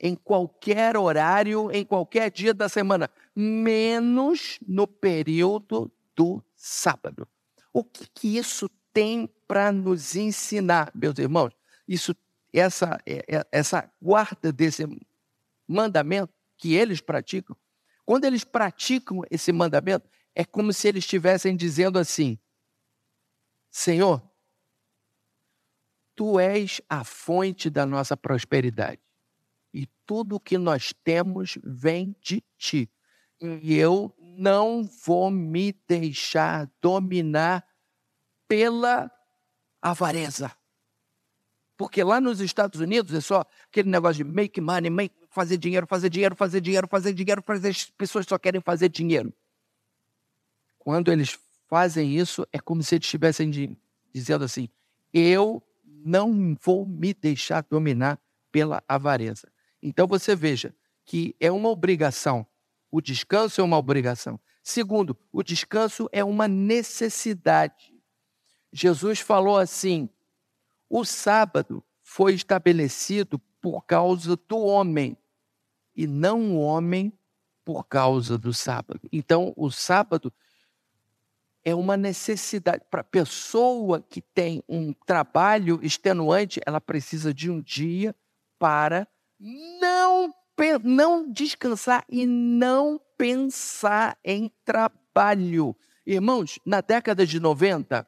em 0.00 0.14
qualquer 0.14 0.96
horário, 0.96 1.70
em 1.72 1.84
qualquer 1.84 2.30
dia 2.30 2.54
da 2.54 2.68
semana, 2.68 3.10
menos 3.34 4.58
no 4.66 4.86
período 4.86 5.90
do 6.14 6.42
sábado. 6.54 7.26
O 7.72 7.82
que, 7.82 8.06
que 8.14 8.36
isso 8.36 8.68
tem 8.92 9.28
para 9.46 9.72
nos 9.72 10.14
ensinar, 10.14 10.90
meus 10.94 11.18
irmãos? 11.18 11.52
Isso, 11.86 12.14
essa, 12.52 13.00
é, 13.06 13.24
é, 13.28 13.46
essa 13.50 13.90
guarda 14.00 14.52
desse 14.52 14.86
mandamento 15.68 16.32
que 16.56 16.74
eles 16.74 17.00
praticam, 17.00 17.56
quando 18.04 18.24
eles 18.24 18.42
praticam 18.42 19.22
esse 19.30 19.52
mandamento, 19.52 20.08
é 20.34 20.44
como 20.44 20.72
se 20.72 20.88
eles 20.88 21.04
estivessem 21.04 21.54
dizendo 21.54 21.98
assim: 21.98 22.38
Senhor, 23.70 24.22
tu 26.14 26.40
és 26.40 26.80
a 26.88 27.04
fonte 27.04 27.68
da 27.68 27.84
nossa 27.84 28.16
prosperidade. 28.16 29.00
E 29.72 29.86
tudo 30.06 30.36
o 30.36 30.40
que 30.40 30.56
nós 30.56 30.92
temos 31.04 31.58
vem 31.62 32.16
de 32.20 32.42
ti. 32.56 32.90
E 33.40 33.76
eu 33.76 34.12
não 34.18 34.82
vou 34.82 35.30
me 35.30 35.72
deixar 35.86 36.68
dominar 36.80 37.64
pela 38.48 39.10
avareza. 39.82 40.50
Porque 41.78 42.02
lá 42.02 42.20
nos 42.20 42.40
Estados 42.40 42.80
Unidos 42.80 43.14
é 43.14 43.20
só 43.20 43.46
aquele 43.70 43.88
negócio 43.88 44.24
de 44.24 44.30
make 44.30 44.60
money, 44.60 44.90
make, 44.90 45.14
fazer 45.30 45.56
dinheiro, 45.56 45.86
fazer 45.86 46.10
dinheiro, 46.10 46.34
fazer 46.34 46.60
dinheiro, 46.60 46.88
fazer 46.88 47.14
dinheiro, 47.14 47.40
fazer 47.40 47.68
as 47.68 47.84
pessoas 47.84 48.26
só 48.26 48.36
querem 48.36 48.60
fazer 48.60 48.88
dinheiro. 48.88 49.32
Quando 50.76 51.12
eles 51.12 51.38
fazem 51.68 52.16
isso, 52.18 52.44
é 52.52 52.58
como 52.58 52.82
se 52.82 52.96
eles 52.96 53.06
estivessem 53.06 53.78
dizendo 54.12 54.44
assim: 54.44 54.68
eu 55.14 55.62
não 55.84 56.56
vou 56.60 56.84
me 56.84 57.14
deixar 57.14 57.64
dominar 57.70 58.20
pela 58.50 58.82
avareza. 58.88 59.48
Então 59.80 60.08
você 60.08 60.34
veja 60.34 60.74
que 61.04 61.36
é 61.38 61.50
uma 61.50 61.68
obrigação. 61.68 62.44
O 62.90 63.00
descanso 63.00 63.60
é 63.60 63.64
uma 63.64 63.78
obrigação. 63.78 64.40
Segundo, 64.64 65.16
o 65.30 65.44
descanso 65.44 66.08
é 66.10 66.24
uma 66.24 66.48
necessidade. 66.48 67.94
Jesus 68.72 69.20
falou 69.20 69.56
assim: 69.58 70.08
o 70.88 71.04
sábado 71.04 71.84
foi 72.02 72.34
estabelecido 72.34 73.38
por 73.60 73.84
causa 73.84 74.36
do 74.36 74.58
homem 74.58 75.16
e 75.94 76.06
não 76.06 76.56
o 76.56 76.60
homem 76.60 77.12
por 77.64 77.84
causa 77.86 78.38
do 78.38 78.54
sábado. 78.54 79.00
Então, 79.12 79.52
o 79.56 79.70
sábado 79.70 80.32
é 81.64 81.74
uma 81.74 81.96
necessidade 81.96 82.84
para 82.90 83.02
a 83.02 83.04
pessoa 83.04 84.00
que 84.00 84.22
tem 84.22 84.62
um 84.68 84.92
trabalho 84.92 85.78
extenuante, 85.82 86.60
ela 86.64 86.80
precisa 86.80 87.34
de 87.34 87.50
um 87.50 87.60
dia 87.60 88.14
para 88.58 89.06
não 89.80 90.32
não 90.82 91.30
descansar 91.30 92.04
e 92.08 92.26
não 92.26 93.00
pensar 93.16 94.18
em 94.24 94.50
trabalho. 94.64 95.76
Irmãos, 96.04 96.58
na 96.64 96.80
década 96.80 97.24
de 97.24 97.38
90, 97.38 98.06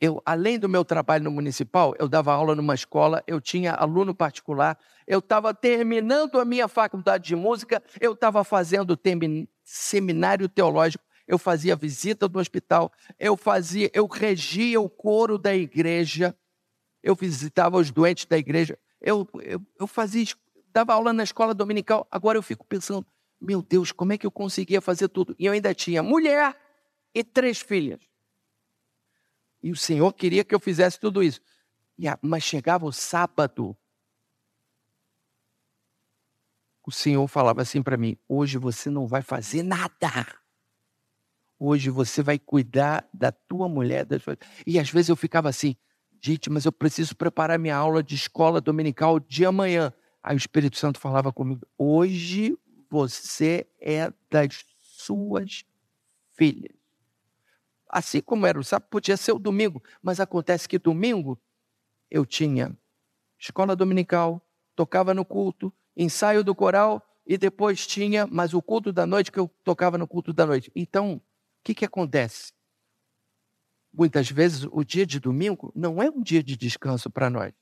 eu, 0.00 0.22
além 0.24 0.58
do 0.58 0.68
meu 0.68 0.84
trabalho 0.84 1.24
no 1.24 1.30
municipal, 1.30 1.94
eu 1.98 2.08
dava 2.08 2.32
aula 2.32 2.54
numa 2.54 2.74
escola, 2.74 3.22
eu 3.26 3.40
tinha 3.40 3.72
aluno 3.72 4.14
particular, 4.14 4.78
eu 5.06 5.20
estava 5.20 5.54
terminando 5.54 6.38
a 6.38 6.44
minha 6.44 6.68
faculdade 6.68 7.24
de 7.24 7.36
música, 7.36 7.82
eu 8.00 8.12
estava 8.12 8.44
fazendo 8.44 8.98
seminário 9.64 10.48
teológico, 10.48 11.04
eu 11.26 11.38
fazia 11.38 11.74
visita 11.74 12.28
do 12.28 12.38
hospital, 12.38 12.92
eu 13.18 13.36
fazia, 13.36 13.90
eu 13.94 14.06
regia 14.06 14.80
o 14.80 14.88
coro 14.88 15.38
da 15.38 15.54
igreja, 15.54 16.36
eu 17.02 17.14
visitava 17.14 17.78
os 17.78 17.90
doentes 17.90 18.26
da 18.26 18.36
igreja, 18.36 18.78
eu, 19.00 19.26
eu, 19.42 19.62
eu 19.78 19.86
fazia, 19.86 20.26
dava 20.72 20.92
aula 20.92 21.12
na 21.12 21.22
escola 21.22 21.54
dominical. 21.54 22.06
Agora 22.10 22.36
eu 22.36 22.42
fico 22.42 22.66
pensando, 22.66 23.06
meu 23.40 23.62
Deus, 23.62 23.92
como 23.92 24.12
é 24.12 24.18
que 24.18 24.26
eu 24.26 24.30
conseguia 24.30 24.80
fazer 24.80 25.08
tudo? 25.08 25.34
E 25.38 25.46
eu 25.46 25.52
ainda 25.52 25.74
tinha 25.74 26.02
mulher 26.02 26.54
e 27.14 27.24
três 27.24 27.60
filhas. 27.60 28.00
E 29.66 29.72
o 29.72 29.76
Senhor 29.76 30.12
queria 30.12 30.44
que 30.44 30.54
eu 30.54 30.60
fizesse 30.60 31.00
tudo 31.00 31.20
isso. 31.24 31.40
Mas 32.22 32.44
chegava 32.44 32.86
o 32.86 32.92
sábado, 32.92 33.76
o 36.86 36.92
Senhor 36.92 37.26
falava 37.26 37.62
assim 37.62 37.82
para 37.82 37.96
mim: 37.96 38.16
hoje 38.28 38.58
você 38.58 38.88
não 38.88 39.08
vai 39.08 39.22
fazer 39.22 39.64
nada. 39.64 40.24
Hoje 41.58 41.90
você 41.90 42.22
vai 42.22 42.38
cuidar 42.38 43.08
da 43.12 43.32
tua 43.32 43.68
mulher. 43.68 44.04
Das. 44.04 44.22
E 44.64 44.78
às 44.78 44.88
vezes 44.88 45.08
eu 45.08 45.16
ficava 45.16 45.48
assim, 45.48 45.74
gente, 46.22 46.48
mas 46.48 46.64
eu 46.64 46.70
preciso 46.70 47.16
preparar 47.16 47.58
minha 47.58 47.74
aula 47.76 48.04
de 48.04 48.14
escola 48.14 48.60
dominical 48.60 49.18
de 49.18 49.44
amanhã. 49.44 49.92
Aí 50.22 50.36
o 50.36 50.38
Espírito 50.38 50.78
Santo 50.78 51.00
falava 51.00 51.32
comigo: 51.32 51.66
hoje 51.76 52.56
você 52.88 53.66
é 53.80 54.12
das 54.30 54.64
suas 54.78 55.64
filhas 56.36 56.85
assim 57.88 58.20
como 58.20 58.46
era 58.46 58.58
o 58.58 58.64
sábado, 58.64 58.88
podia 58.90 59.16
ser 59.16 59.32
o 59.32 59.38
domingo, 59.38 59.82
mas 60.02 60.20
acontece 60.20 60.68
que 60.68 60.78
domingo 60.78 61.38
eu 62.10 62.24
tinha 62.24 62.76
escola 63.38 63.76
dominical, 63.76 64.40
tocava 64.74 65.12
no 65.14 65.24
culto, 65.24 65.72
ensaio 65.96 66.42
do 66.42 66.54
coral 66.54 67.02
e 67.26 67.36
depois 67.36 67.86
tinha, 67.86 68.26
mas 68.26 68.54
o 68.54 68.62
culto 68.62 68.92
da 68.92 69.06
noite 69.06 69.32
que 69.32 69.38
eu 69.38 69.48
tocava 69.64 69.98
no 69.98 70.06
culto 70.06 70.32
da 70.32 70.46
noite. 70.46 70.70
Então, 70.74 71.14
o 71.14 71.22
que, 71.64 71.74
que 71.74 71.84
acontece? 71.84 72.52
Muitas 73.92 74.30
vezes 74.30 74.66
o 74.70 74.84
dia 74.84 75.06
de 75.06 75.18
domingo 75.18 75.72
não 75.74 76.02
é 76.02 76.10
um 76.10 76.22
dia 76.22 76.42
de 76.42 76.56
descanso 76.56 77.10
para 77.10 77.30
nós. 77.30 77.52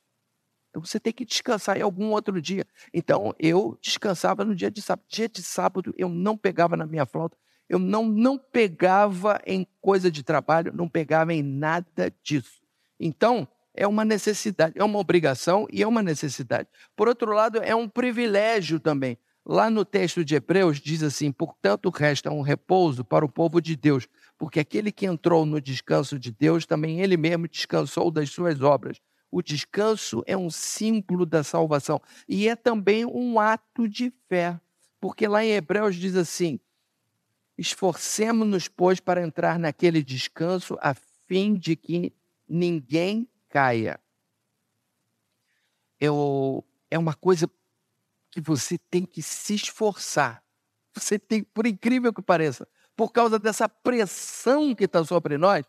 Então 0.75 0.85
você 0.85 0.99
tem 0.99 1.13
que 1.13 1.25
descansar 1.25 1.77
em 1.77 1.83
algum 1.83 2.11
outro 2.11 2.43
dia. 2.43 2.67
Então 2.93 3.33
eu 3.39 3.79
descansava 3.81 4.45
no 4.45 4.57
dia 4.57 4.69
de 4.69 4.83
sábado. 4.83 5.07
Dia 5.09 5.29
de 5.29 5.41
sábado 5.41 5.95
eu 5.97 6.09
não 6.09 6.37
pegava 6.37 6.77
na 6.77 6.85
minha 6.85 7.07
flauta, 7.07 7.39
eu 7.69 7.79
não, 7.79 8.05
não 8.07 8.39
pegava 8.39 9.41
em 9.47 9.67
coisa 9.81 10.11
de 10.11 10.23
trabalho, 10.23 10.73
não 10.75 10.89
pegava 10.89 11.33
em 11.33 11.43
nada 11.43 12.13
disso. 12.23 12.61
Então, 12.99 13.49
é 13.75 13.87
uma 13.87 14.05
necessidade, 14.05 14.75
é 14.77 14.85
uma 14.85 14.99
obrigação 14.99 15.67
e 15.71 15.83
é 15.83 15.87
uma 15.87 16.03
necessidade. 16.03 16.69
Por 16.95 17.09
outro 17.09 17.33
lado, 17.33 17.59
é 17.59 17.75
um 17.75 17.89
privilégio 17.89 18.79
também. 18.79 19.19
Lá 19.45 19.69
no 19.69 19.85
texto 19.85 20.25
de 20.25 20.37
Hebreus 20.37 20.81
diz 20.81 21.03
assim: 21.03 21.31
portanto, 21.31 21.91
resta 21.91 22.31
um 22.31 22.41
repouso 22.41 23.05
para 23.05 23.25
o 23.25 23.29
povo 23.29 23.61
de 23.61 23.77
Deus, 23.77 24.09
porque 24.39 24.61
aquele 24.61 24.91
que 24.91 25.05
entrou 25.05 25.45
no 25.45 25.61
descanso 25.61 26.19
de 26.19 26.31
Deus, 26.33 26.65
também 26.65 27.01
ele 27.01 27.17
mesmo 27.17 27.49
descansou 27.49 28.11
das 28.11 28.31
suas 28.31 28.63
obras. 28.63 29.01
O 29.31 29.43
descanso 29.43 30.23
é 30.27 30.37
um 30.37 30.49
símbolo 30.49 31.27
da 31.27 31.43
salvação 31.43 32.01
e 32.29 32.49
é 32.49 32.55
também 32.55 33.05
um 33.05 33.39
ato 33.41 33.89
de 33.89 34.13
fé, 34.29 34.59
porque 35.01 35.27
lá 35.27 35.45
em 35.45 35.51
Hebreus 35.51 35.97
diz 35.97 36.15
assim: 36.15 36.59
Esforcemos-nos, 37.57 38.69
pois, 38.69 39.01
para 39.01 39.23
entrar 39.23 39.59
naquele 39.59 40.03
descanso, 40.03 40.77
a 40.81 40.95
fim 41.27 41.55
de 41.55 41.77
que 41.77 42.13
ninguém 42.49 43.29
caia. 43.49 44.01
Eu, 46.01 46.65
é 46.91 46.99
uma 46.99 47.15
coisa 47.15 47.49
que 48.31 48.41
você 48.41 48.77
tem 48.77 49.05
que 49.07 49.23
se 49.23 49.55
esforçar. 49.55 50.43
Você 50.93 51.19
tem, 51.19 51.43
por 51.43 51.67
incrível 51.67 52.13
que 52.13 52.23
pareça, 52.23 52.69
por 52.97 53.13
causa 53.13 53.39
dessa 53.39 53.69
pressão 53.69 54.75
que 54.75 54.85
está 54.85 55.05
sobre 55.05 55.37
nós, 55.37 55.65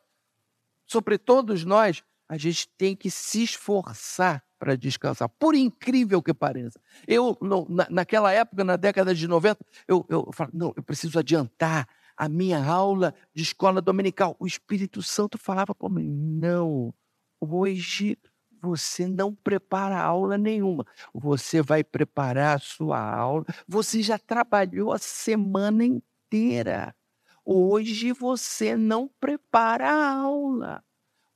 sobre 0.86 1.18
todos 1.18 1.64
nós, 1.64 2.04
a 2.28 2.38
gente 2.38 2.68
tem 2.70 2.96
que 2.96 3.10
se 3.10 3.44
esforçar 3.44 4.45
para 4.58 4.76
descansar, 4.76 5.30
por 5.30 5.56
incrível 5.56 6.22
que 6.22 6.34
pareça. 6.34 6.80
Eu, 7.08 7.38
na, 7.70 7.88
naquela 7.90 8.32
época, 8.32 8.64
na 8.64 8.76
década 8.76 9.14
de 9.14 9.28
90, 9.28 9.60
eu, 9.88 10.06
eu, 10.10 10.24
eu 10.28 10.32
falo, 10.32 10.52
não, 10.54 10.74
eu 10.76 10.84
preciso 10.84 11.20
adiantar 11.20 11.88
a 12.18 12.30
minha 12.30 12.64
aula 12.64 13.14
de 13.34 13.44
escola 13.44 13.82
dominical. 13.82 14.36
O 14.40 14.48
Espírito 14.48 15.02
Santo 15.02 15.38
falava 15.38 15.76
para 15.76 15.90
mim, 15.90 16.10
não, 16.10 16.94
hoje 17.40 18.18
você 18.62 19.08
não 19.08 19.34
prepara 19.34 20.00
aula 20.00 20.38
nenhuma. 20.38 20.86
Você 21.14 21.62
vai 21.62 21.84
preparar 21.84 22.56
a 22.56 22.60
sua 22.60 23.00
aula. 23.00 23.46
Você 23.68 24.02
já 24.02 24.18
trabalhou 24.18 24.92
a 24.92 24.98
semana 24.98 25.86
inteira. 25.86 26.96
Hoje 27.44 28.12
você 28.12 28.76
não 28.76 29.08
prepara 29.20 29.90
a 29.92 30.18
aula. 30.18 30.84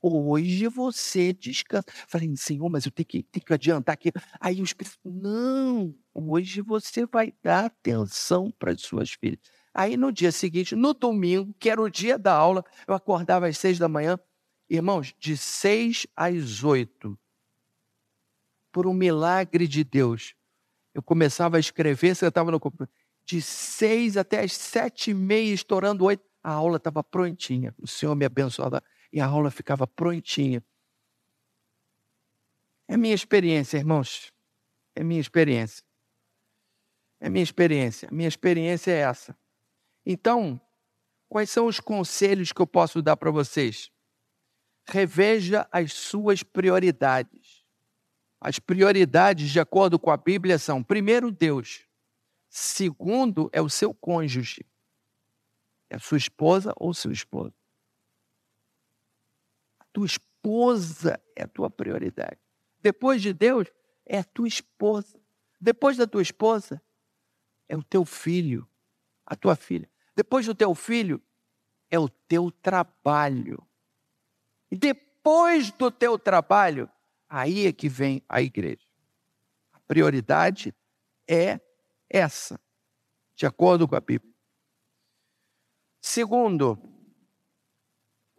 Hoje 0.01 0.67
você 0.67 1.33
descansa. 1.33 1.85
Falei, 2.07 2.33
Senhor, 2.37 2.69
mas 2.69 2.85
eu 2.85 2.91
tenho 2.91 3.05
que, 3.05 3.23
tenho 3.23 3.45
que 3.45 3.53
adiantar 3.53 3.93
aqui. 3.93 4.11
Aí 4.39 4.61
o 4.61 4.63
Espírito 4.63 4.97
não, 5.03 5.93
hoje 6.13 6.61
você 6.61 7.05
vai 7.05 7.33
dar 7.43 7.65
atenção 7.65 8.51
para 8.57 8.71
as 8.71 8.81
suas 8.81 9.11
filhas. 9.11 9.39
Aí 9.73 9.97
no 9.97 10.11
dia 10.11 10.31
seguinte, 10.31 10.75
no 10.75 10.93
domingo, 10.93 11.53
que 11.59 11.69
era 11.69 11.81
o 11.81 11.89
dia 11.89 12.17
da 12.17 12.33
aula, 12.33 12.63
eu 12.87 12.93
acordava 12.93 13.47
às 13.47 13.57
seis 13.57 13.77
da 13.77 13.87
manhã. 13.87 14.17
Irmãos, 14.69 15.13
de 15.19 15.35
seis 15.35 16.07
às 16.15 16.63
oito, 16.63 17.17
por 18.71 18.87
um 18.87 18.93
milagre 18.93 19.67
de 19.67 19.83
Deus, 19.83 20.35
eu 20.93 21.01
começava 21.01 21.57
a 21.57 21.59
escrever, 21.59 22.15
você 22.15 22.27
estava 22.27 22.51
no 22.51 22.59
computador. 22.59 22.93
De 23.25 23.41
seis 23.41 24.17
até 24.17 24.41
as 24.41 24.53
sete 24.53 25.11
e 25.11 25.13
meia, 25.13 25.53
estourando 25.53 26.05
oito, 26.05 26.23
a 26.43 26.51
aula 26.51 26.77
estava 26.77 27.03
prontinha. 27.03 27.75
O 27.77 27.87
Senhor 27.87 28.15
me 28.15 28.25
abençoava 28.25 28.81
e 29.11 29.19
a 29.19 29.25
aula 29.25 29.49
ficava 29.49 29.87
prontinha. 29.87 30.63
É 32.87 32.97
minha 32.97 33.13
experiência, 33.13 33.77
irmãos. 33.77 34.33
É 34.95 35.03
minha 35.03 35.21
experiência. 35.21 35.83
É 37.19 37.29
minha 37.29 37.43
experiência. 37.43 38.09
Minha 38.11 38.27
experiência 38.27 38.91
é 38.91 38.99
essa. 38.99 39.37
Então, 40.05 40.59
quais 41.27 41.49
são 41.49 41.67
os 41.67 41.79
conselhos 41.79 42.51
que 42.51 42.61
eu 42.61 42.67
posso 42.67 43.01
dar 43.01 43.17
para 43.17 43.31
vocês? 43.31 43.91
Reveja 44.87 45.67
as 45.71 45.93
suas 45.93 46.41
prioridades. 46.41 47.63
As 48.41 48.57
prioridades, 48.57 49.49
de 49.51 49.59
acordo 49.59 49.99
com 49.99 50.09
a 50.09 50.17
Bíblia, 50.17 50.57
são: 50.57 50.81
primeiro, 50.81 51.31
Deus. 51.31 51.85
Segundo, 52.49 53.49
é 53.53 53.61
o 53.61 53.69
seu 53.69 53.93
cônjuge. 53.93 54.65
É 55.89 55.97
a 55.97 55.99
sua 55.99 56.17
esposa 56.17 56.73
ou 56.77 56.93
seu 56.93 57.11
esposo 57.11 57.58
tua 59.93 60.05
esposa 60.05 61.19
é 61.35 61.43
a 61.43 61.47
tua 61.47 61.69
prioridade. 61.69 62.37
Depois 62.81 63.21
de 63.21 63.33
Deus, 63.33 63.67
é 64.05 64.19
a 64.19 64.23
tua 64.23 64.47
esposa. 64.47 65.19
Depois 65.59 65.97
da 65.97 66.07
tua 66.07 66.21
esposa, 66.21 66.81
é 67.67 67.75
o 67.75 67.83
teu 67.83 68.05
filho, 68.05 68.67
a 69.25 69.35
tua 69.35 69.55
filha. 69.55 69.89
Depois 70.15 70.45
do 70.45 70.55
teu 70.55 70.73
filho, 70.73 71.21
é 71.91 71.99
o 71.99 72.09
teu 72.09 72.51
trabalho. 72.51 73.65
E 74.71 74.75
depois 74.75 75.71
do 75.71 75.91
teu 75.91 76.17
trabalho, 76.17 76.89
aí 77.27 77.67
é 77.67 77.71
que 77.71 77.89
vem 77.89 78.23
a 78.27 78.41
igreja. 78.41 78.87
A 79.73 79.79
prioridade 79.81 80.73
é 81.27 81.59
essa, 82.09 82.59
de 83.35 83.45
acordo 83.45 83.87
com 83.87 83.95
a 83.95 83.99
Bíblia. 83.99 84.33
Segundo, 86.01 86.79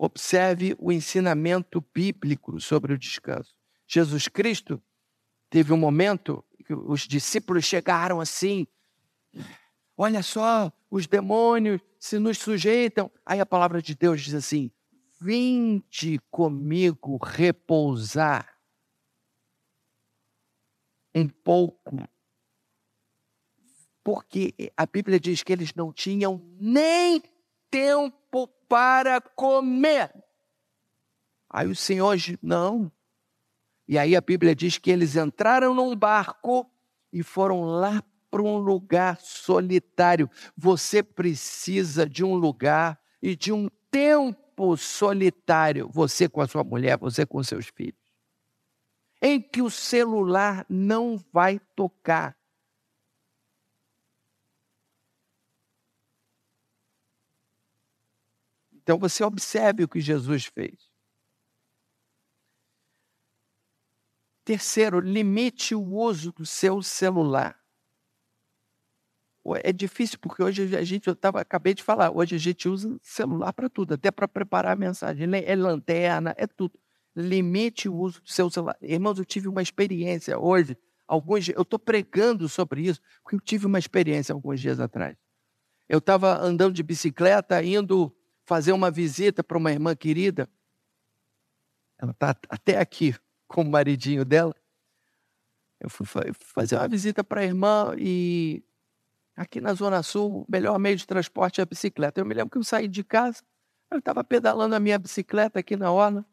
observe 0.03 0.75
o 0.79 0.91
ensinamento 0.91 1.85
bíblico 1.93 2.59
sobre 2.59 2.95
o 2.95 2.99
descanso. 2.99 3.55
Jesus 3.87 4.29
Cristo 4.29 4.83
teve 5.51 5.75
um 5.75 5.77
momento 5.77 6.43
que 6.65 6.73
os 6.73 7.03
discípulos 7.03 7.67
chegaram 7.67 8.19
assim, 8.19 8.67
olha 9.99 10.23
só, 10.23 10.73
os 10.91 11.07
demônios 11.07 11.83
se 11.99 12.19
nos 12.19 12.39
sujeitam. 12.39 13.11
Aí 13.27 13.41
a 13.41 13.47
palavra 13.47 13.83
de 13.83 13.95
Deus 13.95 14.23
diz 14.23 14.33
assim: 14.33 14.71
Vinde 15.21 16.19
comigo 16.31 17.19
repousar 17.23 18.59
um 21.15 21.29
pouco. 21.29 21.99
Porque 24.03 24.55
a 24.75 24.87
Bíblia 24.87 25.21
diz 25.21 25.43
que 25.43 25.53
eles 25.53 25.75
não 25.75 25.93
tinham 25.93 26.41
nem 26.59 27.23
tempo 27.71 28.51
para 28.71 29.21
comer. 29.21 30.15
Aí 31.51 31.67
o 31.67 31.75
Senhor 31.75 32.17
não. 32.41 32.91
E 33.89 33.99
aí 33.99 34.15
a 34.15 34.21
Bíblia 34.21 34.55
diz 34.55 34.79
que 34.79 34.93
eles 34.93 35.17
entraram 35.17 35.75
num 35.75 35.97
barco 35.97 36.71
e 37.13 37.25
foram 37.25 37.63
lá 37.63 38.01
para 38.31 38.41
um 38.41 38.59
lugar 38.59 39.19
solitário. 39.21 40.31
Você 40.57 41.03
precisa 41.03 42.09
de 42.09 42.25
um 42.25 42.37
lugar 42.37 43.01
e 43.21 43.35
de 43.35 43.53
um 43.53 43.69
tempo 43.91 44.77
solitário, 44.77 45.91
você 45.93 46.29
com 46.29 46.41
a 46.41 46.47
sua 46.47 46.63
mulher, 46.63 46.97
você 46.97 47.27
com 47.27 47.43
seus 47.43 47.67
filhos, 47.67 47.99
em 49.21 49.41
que 49.41 49.61
o 49.61 49.69
celular 49.69 50.65
não 50.69 51.19
vai 51.33 51.59
tocar. 51.75 52.37
Então 58.91 58.99
você 58.99 59.23
observe 59.23 59.85
o 59.85 59.89
que 59.89 60.01
Jesus 60.01 60.47
fez. 60.47 60.91
Terceiro, 64.45 64.99
limite 64.99 65.77
o 65.77 65.81
uso 65.81 66.33
do 66.33 66.45
seu 66.45 66.83
celular. 66.83 67.57
É 69.63 69.73
difícil 69.73 70.19
porque 70.19 70.43
hoje 70.43 70.77
a 70.77 70.83
gente, 70.83 71.07
eu 71.07 71.15
tava, 71.15 71.41
acabei 71.41 71.73
de 71.73 71.85
falar, 71.85 72.11
hoje 72.11 72.35
a 72.35 72.39
gente 72.39 72.69
usa 72.69 72.99
celular 73.01 73.53
para 73.53 73.71
tudo, 73.71 73.95
até 73.95 74.11
para 74.11 74.27
preparar 74.27 74.73
a 74.73 74.77
mensagem, 74.77 75.29
é 75.37 75.55
lanterna, 75.55 76.35
é 76.37 76.49
tudo. 76.49 76.77
Limite 77.15 77.89
o 77.89 77.95
uso 77.95 78.21
do 78.21 78.29
seu 78.29 78.51
celular. 78.51 78.77
Irmãos, 78.83 79.21
eu 79.21 79.25
tive 79.25 79.47
uma 79.47 79.63
experiência 79.63 80.37
hoje, 80.37 80.77
alguns 81.07 81.49
eu 81.49 81.63
estou 81.63 81.79
pregando 81.79 82.49
sobre 82.49 82.83
isso, 82.83 83.01
porque 83.23 83.37
eu 83.37 83.41
tive 83.41 83.67
uma 83.67 83.79
experiência 83.79 84.33
alguns 84.33 84.61
dias 84.61 84.81
atrás. 84.81 85.17
Eu 85.89 85.99
estava 85.99 86.41
andando 86.41 86.75
de 86.75 86.83
bicicleta, 86.83 87.63
indo 87.63 88.13
fazer 88.51 88.73
uma 88.73 88.91
visita 88.91 89.45
para 89.45 89.57
uma 89.57 89.71
irmã 89.71 89.95
querida. 89.95 90.51
Ela 91.97 92.11
está 92.11 92.37
até 92.49 92.79
aqui 92.79 93.15
com 93.47 93.63
o 93.63 93.71
maridinho 93.71 94.25
dela. 94.25 94.53
Eu 95.79 95.89
fui 95.89 96.05
fazer 96.35 96.75
uma 96.75 96.89
visita 96.89 97.23
para 97.23 97.43
a 97.43 97.45
irmã 97.45 97.95
e 97.97 98.65
Aqui 99.37 99.59
na 99.59 99.73
Zona 99.73 100.03
Sul, 100.03 100.43
o 100.43 100.47
melhor 100.51 100.79
meio 100.79 100.97
de 100.97 101.07
transporte 101.07 101.61
é 101.61 101.63
a 101.63 101.67
bicicleta. 101.67 102.21
Eu 102.21 102.27
me 102.27 102.35
lembro 102.35 102.51
que 102.51 102.59
eu 102.59 102.65
saí 102.65 102.87
de 102.87 103.03
casa, 103.03 103.43
eu 103.91 103.99
estava 103.99 104.23
pedalando 104.23 104.75
a 104.75 104.81
minha 104.81 104.99
bicicleta 104.99 105.61
aqui 105.61 105.77
na 105.77 105.91
orla. 105.91 106.27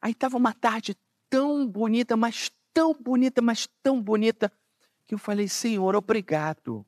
Aí 0.00 0.12
estava 0.12 0.36
uma 0.36 0.52
tarde 0.52 0.96
tão 1.28 1.66
bonita, 1.66 2.16
mas 2.16 2.52
tão 2.72 2.94
bonita, 2.94 3.42
mas 3.42 3.66
tão 3.82 4.00
bonita, 4.00 4.52
que 5.08 5.14
eu 5.14 5.18
falei, 5.18 5.48
Senhor, 5.48 5.96
obrigado. 5.96 6.86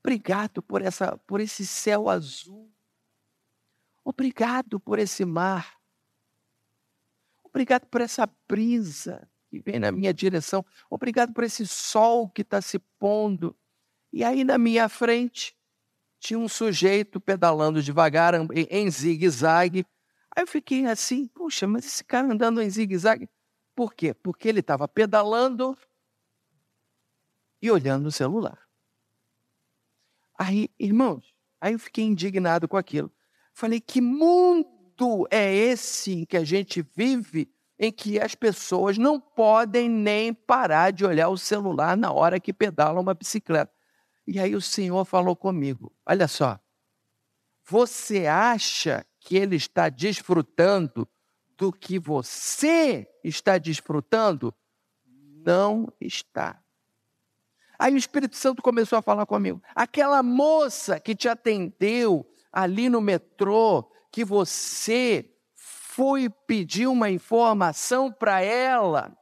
Obrigado 0.00 0.60
por, 0.60 0.82
essa, 0.82 1.16
por 1.18 1.40
esse 1.40 1.64
céu 1.64 2.08
azul. 2.08 2.74
Obrigado 4.04 4.78
por 4.78 4.98
esse 4.98 5.24
mar. 5.24 5.78
Obrigado 7.42 7.86
por 7.86 8.00
essa 8.00 8.28
brisa 8.48 9.28
que 9.48 9.60
vem 9.60 9.78
na 9.78 9.90
minha 9.90 10.12
direção. 10.12 10.64
Obrigado 10.90 11.32
por 11.32 11.44
esse 11.44 11.66
sol 11.66 12.28
que 12.28 12.42
está 12.42 12.60
se 12.60 12.78
pondo. 12.98 13.56
E 14.12 14.22
aí 14.22 14.44
na 14.44 14.58
minha 14.58 14.88
frente 14.88 15.56
tinha 16.18 16.38
um 16.38 16.48
sujeito 16.48 17.20
pedalando 17.20 17.82
devagar 17.82 18.34
em 18.34 18.90
zigue-zague. 18.90 19.86
Aí 20.34 20.42
eu 20.42 20.46
fiquei 20.46 20.84
assim, 20.86 21.26
puxa, 21.28 21.66
mas 21.66 21.86
esse 21.86 22.02
cara 22.02 22.26
andando 22.26 22.60
em 22.60 22.68
zigue-zague, 22.68 23.28
por 23.74 23.94
quê? 23.94 24.12
Porque 24.12 24.48
ele 24.48 24.60
estava 24.60 24.88
pedalando 24.88 25.76
e 27.62 27.70
olhando 27.70 28.04
no 28.04 28.12
celular. 28.12 28.58
Aí, 30.36 30.68
irmãos, 30.78 31.32
aí 31.60 31.72
eu 31.72 31.78
fiquei 31.78 32.04
indignado 32.04 32.66
com 32.66 32.76
aquilo. 32.76 33.13
Falei, 33.54 33.80
que 33.80 34.00
mundo 34.00 35.28
é 35.30 35.54
esse 35.54 36.12
em 36.12 36.24
que 36.24 36.36
a 36.36 36.42
gente 36.42 36.84
vive, 36.94 37.48
em 37.78 37.92
que 37.92 38.18
as 38.20 38.34
pessoas 38.34 38.98
não 38.98 39.20
podem 39.20 39.88
nem 39.88 40.34
parar 40.34 40.90
de 40.90 41.04
olhar 41.04 41.28
o 41.28 41.38
celular 41.38 41.96
na 41.96 42.12
hora 42.12 42.40
que 42.40 42.52
pedalam 42.52 43.00
uma 43.00 43.14
bicicleta? 43.14 43.72
E 44.26 44.40
aí 44.40 44.56
o 44.56 44.60
Senhor 44.60 45.04
falou 45.04 45.36
comigo: 45.36 45.92
olha 46.04 46.26
só, 46.26 46.58
você 47.64 48.26
acha 48.26 49.06
que 49.20 49.36
ele 49.36 49.54
está 49.54 49.88
desfrutando 49.88 51.08
do 51.56 51.72
que 51.72 51.96
você 51.96 53.08
está 53.22 53.56
desfrutando? 53.56 54.52
Não 55.06 55.92
está. 56.00 56.60
Aí 57.78 57.94
o 57.94 57.98
Espírito 57.98 58.36
Santo 58.36 58.62
começou 58.62 58.98
a 58.98 59.02
falar 59.02 59.26
comigo. 59.26 59.62
Aquela 59.76 60.24
moça 60.24 60.98
que 60.98 61.14
te 61.14 61.28
atendeu 61.28 62.28
ali 62.54 62.88
no 62.88 63.00
metrô, 63.00 63.90
que 64.12 64.24
você 64.24 65.28
foi 65.56 66.28
pedir 66.28 66.86
uma 66.86 67.10
informação 67.10 68.12
para 68.12 68.40
ela, 68.40 69.16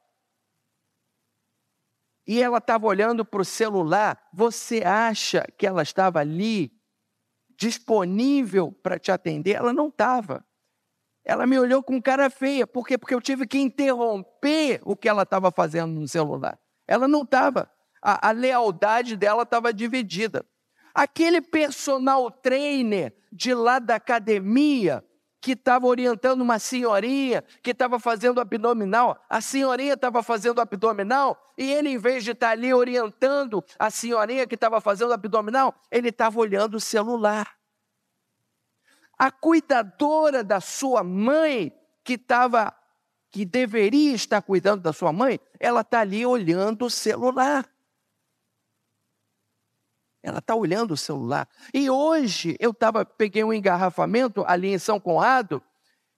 e 2.27 2.41
ela 2.41 2.59
estava 2.59 2.87
olhando 2.87 3.25
para 3.25 3.43
o 3.43 3.45
celular, 3.45 4.29
você 4.33 4.83
acha 4.85 5.45
que 5.59 5.67
ela 5.67 5.83
estava 5.83 6.21
ali 6.21 6.73
disponível 7.57 8.73
para 8.73 8.99
te 8.99 9.11
atender? 9.11 9.53
Ela 9.53 9.73
não 9.73 9.89
estava. 9.89 10.45
Ela 11.25 11.47
me 11.47 11.59
olhou 11.59 11.83
com 11.83 12.01
cara 12.01 12.31
feia. 12.31 12.67
Por 12.67 12.87
quê? 12.87 12.97
Porque 12.97 13.15
eu 13.15 13.21
tive 13.21 13.47
que 13.47 13.59
interromper 13.59 14.81
o 14.85 14.97
que 14.97 15.09
ela 15.09 15.23
estava 15.23 15.51
fazendo 15.51 15.93
no 15.93 16.07
celular. 16.07 16.59
Ela 16.87 17.09
não 17.09 17.23
estava. 17.23 17.71
A, 18.01 18.29
a 18.29 18.33
lealdade 18.33 19.17
dela 19.17 19.43
estava 19.43 19.73
dividida. 19.73 20.45
Aquele 20.95 21.41
personal 21.41 22.31
trainer 22.31 23.15
de 23.33 23.55
lá 23.55 23.79
da 23.79 23.97
academia 23.97 25.05
que 25.43 25.53
estava 25.53 25.89
orientando 25.89 26.41
uma 26.41 26.61
senhorinha 26.61 27.43
que 27.63 27.73
estava 27.73 27.99
fazendo 27.99 28.41
abdominal. 28.41 29.21
A 29.29 29.41
senhorinha 29.41 29.95
estava 29.95 30.23
fazendo 30.23 30.61
abdominal 30.61 31.37
e 31.59 31.71
ele, 31.73 31.91
em 31.91 31.99
vez 31.99 32.23
de 32.23 32.31
estar 32.31 32.47
tá 32.47 32.53
ali 32.53 32.73
orientando 32.73 33.63
a 33.77 33.91
senhorinha 33.91 34.47
que 34.47 34.55
estava 34.55 34.81
fazendo 34.81 35.13
abdominal, 35.13 35.75
ele 35.91 36.11
estava 36.11 36.39
olhando 36.39 36.77
o 36.77 36.81
celular. 36.81 37.57
A 39.19 39.33
cuidadora 39.33 40.45
da 40.45 40.61
sua 40.61 41.03
mãe, 41.03 41.73
que 42.05 42.15
estava, 42.15 42.73
que 43.29 43.45
deveria 43.45 44.15
estar 44.15 44.43
cuidando 44.43 44.83
da 44.83 44.93
sua 44.93 45.13
mãe, 45.13 45.41
ela 45.59 45.81
está 45.81 46.01
ali 46.01 46.25
olhando 46.25 46.85
o 46.85 46.91
celular. 46.91 47.69
Ela 50.23 50.39
está 50.39 50.55
olhando 50.55 50.93
o 50.93 50.97
celular. 50.97 51.49
E 51.75 51.91
hoje 51.91 52.57
eu 52.61 52.73
tava, 52.73 53.05
peguei 53.05 53.43
um 53.43 53.53
engarrafamento 53.53 54.45
ali 54.47 54.69
em 54.69 54.79
São 54.79 55.01
Conrado, 55.01 55.63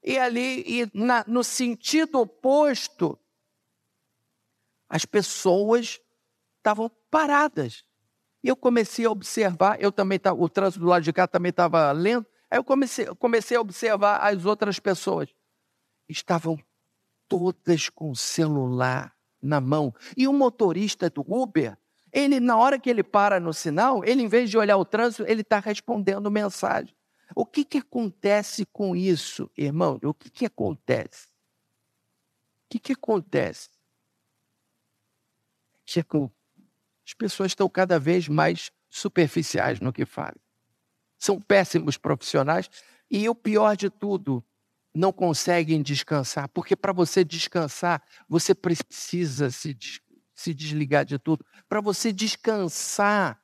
e 0.02 0.18
ali, 0.18 0.62
e 0.66 0.90
na, 0.92 1.24
no 1.26 1.42
sentido 1.42 2.20
oposto, 2.20 3.18
as 4.88 5.06
pessoas 5.06 5.98
estavam 6.58 6.90
paradas. 7.10 7.84
E 8.42 8.48
eu 8.48 8.56
comecei 8.56 9.06
a 9.06 9.10
observar, 9.10 9.80
eu 9.80 9.90
também 9.90 10.20
o 10.36 10.48
trânsito 10.50 10.84
do 10.84 10.90
lado 10.90 11.02
de 11.02 11.12
cá 11.12 11.26
também 11.26 11.48
estava 11.48 11.90
lento. 11.92 12.28
Aí 12.50 12.58
eu 12.58 12.64
comecei, 12.64 13.06
comecei 13.14 13.56
a 13.56 13.60
observar 13.60 14.18
as 14.18 14.44
outras 14.44 14.78
pessoas. 14.78 15.34
Estavam 16.06 16.58
todas 17.26 17.88
com 17.88 18.10
o 18.10 18.16
celular 18.16 19.16
na 19.40 19.62
mão. 19.62 19.94
E 20.14 20.28
o 20.28 20.32
motorista 20.32 21.08
do 21.08 21.24
Uber 21.26 21.78
ele, 22.14 22.38
na 22.38 22.56
hora 22.56 22.78
que 22.78 22.88
ele 22.88 23.02
para 23.02 23.40
no 23.40 23.52
sinal, 23.52 24.04
ele, 24.04 24.22
em 24.22 24.28
vez 24.28 24.48
de 24.48 24.56
olhar 24.56 24.76
o 24.76 24.84
trânsito, 24.84 25.24
ele 25.26 25.40
está 25.40 25.58
respondendo 25.58 26.30
mensagem. 26.30 26.94
O 27.34 27.44
que, 27.44 27.64
que 27.64 27.78
acontece 27.78 28.64
com 28.66 28.94
isso, 28.94 29.50
irmão? 29.56 29.98
O 30.04 30.14
que, 30.14 30.30
que 30.30 30.46
acontece? 30.46 31.26
O 31.26 32.68
que, 32.70 32.78
que 32.78 32.92
acontece? 32.92 33.68
Chico, 35.84 36.32
as 37.04 37.12
pessoas 37.12 37.50
estão 37.50 37.68
cada 37.68 37.98
vez 37.98 38.28
mais 38.28 38.70
superficiais 38.88 39.80
no 39.80 39.92
que 39.92 40.06
fazem. 40.06 40.40
São 41.18 41.40
péssimos 41.40 41.96
profissionais 41.96 42.70
e 43.10 43.28
o 43.28 43.34
pior 43.34 43.76
de 43.76 43.90
tudo, 43.90 44.42
não 44.94 45.12
conseguem 45.12 45.82
descansar, 45.82 46.48
porque 46.50 46.76
para 46.76 46.92
você 46.92 47.24
descansar, 47.24 48.00
você 48.28 48.54
precisa 48.54 49.50
se, 49.50 49.76
se 50.34 50.52
desligar 50.52 51.04
de 51.04 51.18
tudo. 51.18 51.44
Para 51.68 51.80
você 51.80 52.12
descansar, 52.12 53.40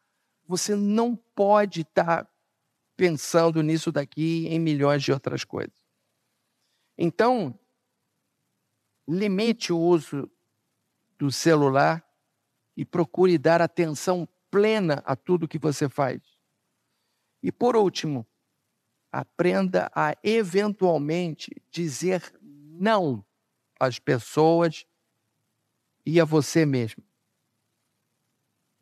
você 0.46 0.74
não 0.74 1.14
pode 1.14 1.83
estar 1.83 2.24
tá 2.24 2.31
pensando 2.96 3.62
nisso 3.62 3.92
daqui 3.92 4.46
em 4.48 4.59
milhões 4.59 5.03
de 5.03 5.12
outras 5.12 5.44
coisas. 5.44 5.74
Então, 6.98 7.59
limite 9.09 9.72
o 9.72 9.79
uso 9.79 10.31
do 11.18 11.31
celular 11.31 12.05
e 12.76 12.85
procure 12.85 13.38
dar 13.38 13.62
atenção 13.62 14.29
plena 14.50 15.03
a 15.07 15.14
tudo 15.14 15.48
que 15.48 15.59
você 15.59 15.88
faz. 15.88 16.20
E 17.42 17.50
por 17.50 17.76
último, 17.76 18.26
aprenda 19.11 19.90
a 19.94 20.14
eventualmente 20.22 21.50
dizer 21.70 22.22
não 22.42 23.24
às 23.79 23.98
pessoas 23.98 24.87
e 26.05 26.21
a 26.21 26.25
você 26.25 26.65
mesmo. 26.67 27.03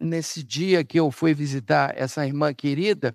Nesse 0.01 0.43
dia 0.43 0.85
que 0.85 0.99
eu 0.99 1.11
fui 1.11 1.35
visitar 1.35 1.93
essa 1.97 2.27
irmã 2.27 2.55
querida, 2.55 3.15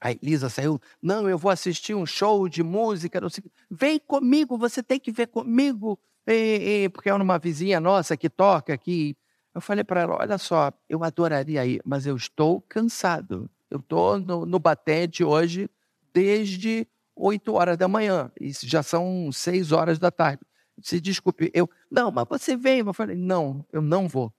a 0.00 0.12
Elisa 0.12 0.48
saiu, 0.48 0.80
não, 1.02 1.28
eu 1.28 1.36
vou 1.36 1.50
assistir 1.50 1.94
um 1.94 2.06
show 2.06 2.48
de 2.48 2.62
música, 2.62 3.20
não 3.20 3.28
sei, 3.28 3.42
vem 3.70 3.98
comigo, 3.98 4.56
você 4.56 4.82
tem 4.82 5.00
que 5.00 5.10
ver 5.10 5.26
comigo, 5.26 5.98
e, 6.26 6.84
e, 6.84 6.88
porque 6.90 7.08
é 7.08 7.14
uma 7.14 7.38
vizinha 7.38 7.80
nossa 7.80 8.16
que 8.16 8.28
toca 8.28 8.72
aqui. 8.74 9.16
Eu 9.54 9.60
falei 9.60 9.82
para 9.82 10.02
ela, 10.02 10.16
olha 10.20 10.38
só, 10.38 10.70
eu 10.88 11.02
adoraria 11.02 11.64
ir, 11.64 11.80
mas 11.84 12.06
eu 12.06 12.14
estou 12.14 12.60
cansado. 12.60 13.50
Eu 13.70 13.78
estou 13.78 14.20
no, 14.20 14.46
no 14.46 14.58
batente 14.58 15.24
hoje 15.24 15.70
desde 16.12 16.86
8 17.16 17.52
horas 17.52 17.76
da 17.76 17.88
manhã, 17.88 18.30
e 18.40 18.52
já 18.62 18.82
são 18.82 19.30
6 19.32 19.72
horas 19.72 19.98
da 19.98 20.10
tarde. 20.10 20.42
Se 20.82 21.00
desculpe, 21.00 21.50
eu, 21.54 21.68
não, 21.90 22.10
mas 22.10 22.26
você 22.28 22.56
vem. 22.56 22.80
Eu 22.80 22.92
falei, 22.92 23.16
não, 23.16 23.64
eu 23.72 23.82
não 23.82 24.08
vou. 24.08 24.32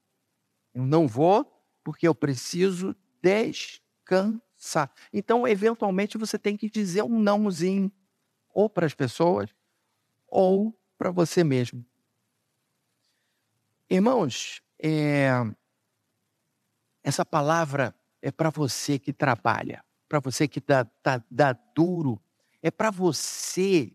Eu 0.74 0.84
não 0.86 1.08
vou 1.08 1.46
porque 1.84 2.08
eu 2.08 2.16
preciso 2.16 2.96
descansar. 3.22 4.92
Então, 5.12 5.48
eventualmente, 5.48 6.18
você 6.18 6.38
tem 6.38 6.56
que 6.56 6.70
dizer 6.70 7.04
um 7.04 7.20
nãozinho, 7.20 7.92
ou 8.54 8.70
para 8.70 8.86
as 8.86 8.94
pessoas, 8.94 9.50
ou 10.28 10.78
para 10.98 11.12
você 11.12 11.44
mesmo. 11.44 11.86
Irmãos, 13.90 14.62
é, 14.78 15.32
essa 17.04 17.26
palavra 17.26 17.96
é 18.22 18.32
para 18.32 18.50
você 18.50 19.00
que 19.00 19.12
trabalha, 19.12 19.84
para 20.08 20.20
você 20.20 20.48
que 20.48 20.60
dá, 20.60 20.88
dá, 21.04 21.24
dá 21.30 21.54
duro, 21.54 22.22
é 22.62 22.70
para 22.70 22.92
você 22.92 23.94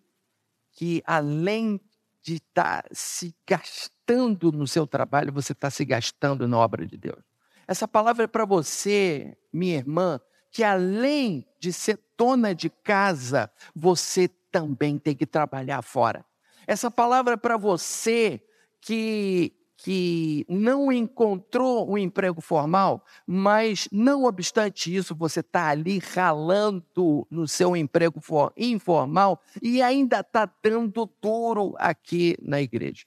que, 0.72 1.02
além 1.06 1.80
de 2.24 2.36
estar 2.36 2.82
tá 2.82 2.88
se 2.90 3.36
gastando 3.46 4.50
no 4.50 4.66
seu 4.66 4.86
trabalho, 4.86 5.30
você 5.30 5.52
está 5.52 5.70
se 5.70 5.84
gastando 5.84 6.48
na 6.48 6.58
obra 6.58 6.86
de 6.86 6.96
Deus. 6.96 7.22
Essa 7.68 7.86
palavra 7.86 8.24
é 8.24 8.26
para 8.26 8.46
você, 8.46 9.36
minha 9.52 9.76
irmã, 9.76 10.18
que 10.50 10.64
além 10.64 11.46
de 11.60 11.70
ser 11.70 12.00
dona 12.16 12.54
de 12.54 12.70
casa, 12.70 13.50
você 13.74 14.28
também 14.50 14.98
tem 14.98 15.14
que 15.14 15.26
trabalhar 15.26 15.82
fora. 15.82 16.24
Essa 16.66 16.90
palavra 16.90 17.34
é 17.34 17.36
para 17.36 17.58
você 17.58 18.42
que 18.80 19.52
que 19.84 20.46
não 20.48 20.90
encontrou 20.90 21.92
um 21.92 21.98
emprego 21.98 22.40
formal, 22.40 23.04
mas 23.26 23.86
não 23.92 24.24
obstante 24.24 24.96
isso, 24.96 25.14
você 25.14 25.40
está 25.40 25.68
ali 25.68 25.98
ralando 25.98 27.26
no 27.30 27.46
seu 27.46 27.76
emprego 27.76 28.18
informal 28.56 29.42
e 29.60 29.82
ainda 29.82 30.20
está 30.20 30.50
dando 30.62 31.06
duro 31.20 31.74
aqui 31.76 32.34
na 32.40 32.62
igreja. 32.62 33.04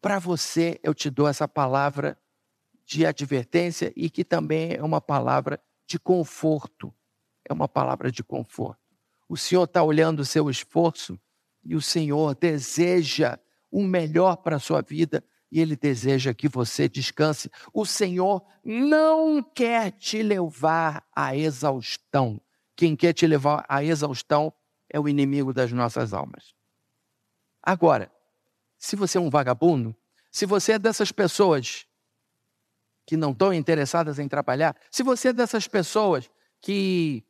Para 0.00 0.18
você, 0.18 0.80
eu 0.82 0.94
te 0.94 1.10
dou 1.10 1.28
essa 1.28 1.46
palavra 1.46 2.18
de 2.86 3.04
advertência 3.04 3.92
e 3.94 4.08
que 4.08 4.24
também 4.24 4.72
é 4.72 4.82
uma 4.82 5.02
palavra 5.02 5.60
de 5.86 5.98
conforto. 5.98 6.94
É 7.46 7.52
uma 7.52 7.68
palavra 7.68 8.10
de 8.10 8.24
conforto. 8.24 8.80
O 9.28 9.36
Senhor 9.36 9.64
está 9.64 9.82
olhando 9.82 10.20
o 10.20 10.24
seu 10.24 10.48
esforço 10.48 11.20
e 11.62 11.76
o 11.76 11.82
Senhor 11.82 12.34
deseja 12.34 13.38
o 13.70 13.82
melhor 13.82 14.36
para 14.36 14.56
a 14.56 14.60
sua 14.60 14.82
vida 14.82 15.24
e 15.50 15.60
Ele 15.60 15.76
deseja 15.76 16.34
que 16.34 16.48
você 16.48 16.88
descanse. 16.88 17.50
O 17.72 17.86
Senhor 17.86 18.44
não 18.64 19.42
quer 19.42 19.92
te 19.92 20.22
levar 20.22 21.06
à 21.14 21.36
exaustão. 21.36 22.40
Quem 22.74 22.96
quer 22.96 23.12
te 23.12 23.26
levar 23.26 23.64
à 23.68 23.82
exaustão 23.82 24.52
é 24.90 24.98
o 25.00 25.08
inimigo 25.08 25.52
das 25.52 25.72
nossas 25.72 26.12
almas. 26.12 26.54
Agora, 27.62 28.10
se 28.78 28.96
você 28.96 29.18
é 29.18 29.20
um 29.20 29.30
vagabundo, 29.30 29.96
se 30.30 30.46
você 30.46 30.72
é 30.72 30.78
dessas 30.78 31.10
pessoas 31.10 31.86
que 33.06 33.16
não 33.16 33.30
estão 33.30 33.52
interessadas 33.52 34.18
em 34.18 34.28
trabalhar, 34.28 34.76
se 34.90 35.02
você 35.02 35.28
é 35.28 35.32
dessas 35.32 35.66
pessoas 35.66 36.30
que 36.60 37.24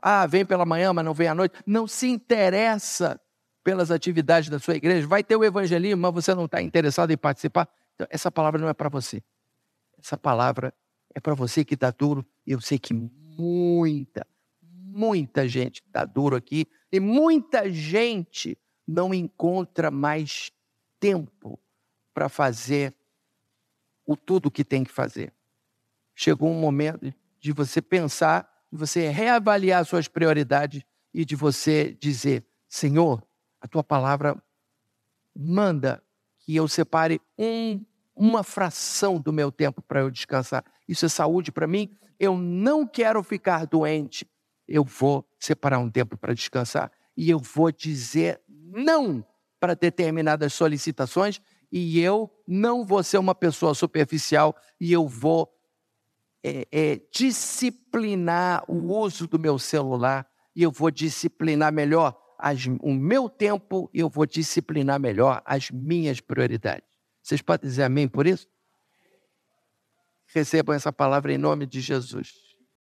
ah, 0.00 0.26
vem 0.26 0.44
pela 0.44 0.66
manhã, 0.66 0.92
mas 0.92 1.04
não 1.04 1.14
vem 1.14 1.28
à 1.28 1.34
noite, 1.34 1.62
não 1.66 1.86
se 1.86 2.08
interessa 2.08 3.20
pelas 3.62 3.90
atividades 3.90 4.48
da 4.48 4.58
sua 4.58 4.76
igreja, 4.76 5.06
vai 5.06 5.22
ter 5.22 5.36
o 5.36 5.44
evangelismo, 5.44 6.00
mas 6.00 6.12
você 6.12 6.34
não 6.34 6.46
está 6.46 6.60
interessado 6.60 7.10
em 7.10 7.16
participar. 7.16 7.68
Então, 7.94 8.06
essa 8.10 8.30
palavra 8.30 8.60
não 8.60 8.68
é 8.68 8.74
para 8.74 8.88
você. 8.88 9.22
Essa 9.98 10.16
palavra 10.16 10.74
é 11.14 11.20
para 11.20 11.34
você 11.34 11.64
que 11.64 11.74
está 11.74 11.90
duro. 11.90 12.26
Eu 12.46 12.60
sei 12.60 12.78
que 12.78 12.92
muita, 12.92 14.26
muita 14.60 15.46
gente 15.46 15.82
está 15.86 16.04
duro 16.04 16.34
aqui. 16.34 16.66
E 16.90 16.98
muita 16.98 17.70
gente 17.70 18.58
não 18.86 19.14
encontra 19.14 19.90
mais 19.90 20.50
tempo 20.98 21.58
para 22.12 22.28
fazer 22.28 22.94
o 24.04 24.16
tudo 24.16 24.50
que 24.50 24.64
tem 24.64 24.84
que 24.84 24.90
fazer. 24.90 25.32
Chegou 26.14 26.50
um 26.50 26.60
momento 26.60 27.12
de 27.40 27.52
você 27.52 27.80
pensar, 27.80 28.48
de 28.70 28.78
você 28.78 29.08
reavaliar 29.08 29.84
suas 29.84 30.08
prioridades 30.08 30.82
e 31.14 31.24
de 31.24 31.34
você 31.34 31.96
dizer: 31.98 32.44
Senhor, 32.68 33.22
a 33.62 33.68
tua 33.68 33.84
palavra 33.84 34.36
manda 35.34 36.02
que 36.40 36.56
eu 36.56 36.66
separe 36.66 37.20
um, 37.38 37.80
uma 38.14 38.42
fração 38.42 39.20
do 39.20 39.32
meu 39.32 39.52
tempo 39.52 39.80
para 39.80 40.00
eu 40.00 40.10
descansar. 40.10 40.64
Isso 40.88 41.06
é 41.06 41.08
saúde 41.08 41.52
para 41.52 41.68
mim. 41.68 41.96
Eu 42.18 42.36
não 42.36 42.84
quero 42.84 43.22
ficar 43.22 43.64
doente. 43.64 44.28
Eu 44.66 44.82
vou 44.82 45.24
separar 45.38 45.78
um 45.78 45.88
tempo 45.88 46.16
para 46.18 46.34
descansar 46.34 46.90
e 47.16 47.30
eu 47.30 47.38
vou 47.38 47.70
dizer 47.70 48.40
não 48.48 49.24
para 49.60 49.74
determinadas 49.74 50.52
solicitações 50.54 51.40
e 51.70 52.00
eu 52.00 52.30
não 52.46 52.84
vou 52.84 53.02
ser 53.02 53.18
uma 53.18 53.34
pessoa 53.34 53.74
superficial 53.74 54.56
e 54.80 54.92
eu 54.92 55.06
vou 55.06 55.48
é, 56.42 56.66
é, 56.72 57.00
disciplinar 57.12 58.64
o 58.68 58.92
uso 58.98 59.28
do 59.28 59.38
meu 59.38 59.58
celular 59.58 60.26
e 60.54 60.62
eu 60.62 60.72
vou 60.72 60.90
disciplinar 60.90 61.72
melhor 61.72 62.21
as, 62.42 62.66
o 62.80 62.92
meu 62.92 63.28
tempo 63.28 63.88
e 63.94 64.00
eu 64.00 64.08
vou 64.08 64.26
disciplinar 64.26 64.98
melhor 64.98 65.40
as 65.46 65.70
minhas 65.70 66.20
prioridades. 66.20 66.84
Vocês 67.22 67.40
podem 67.40 67.70
dizer 67.70 67.84
amém 67.84 68.08
por 68.08 68.26
isso? 68.26 68.48
Recebam 70.26 70.74
essa 70.74 70.92
palavra 70.92 71.32
em 71.32 71.38
nome 71.38 71.66
de 71.66 71.80
Jesus. 71.80 72.41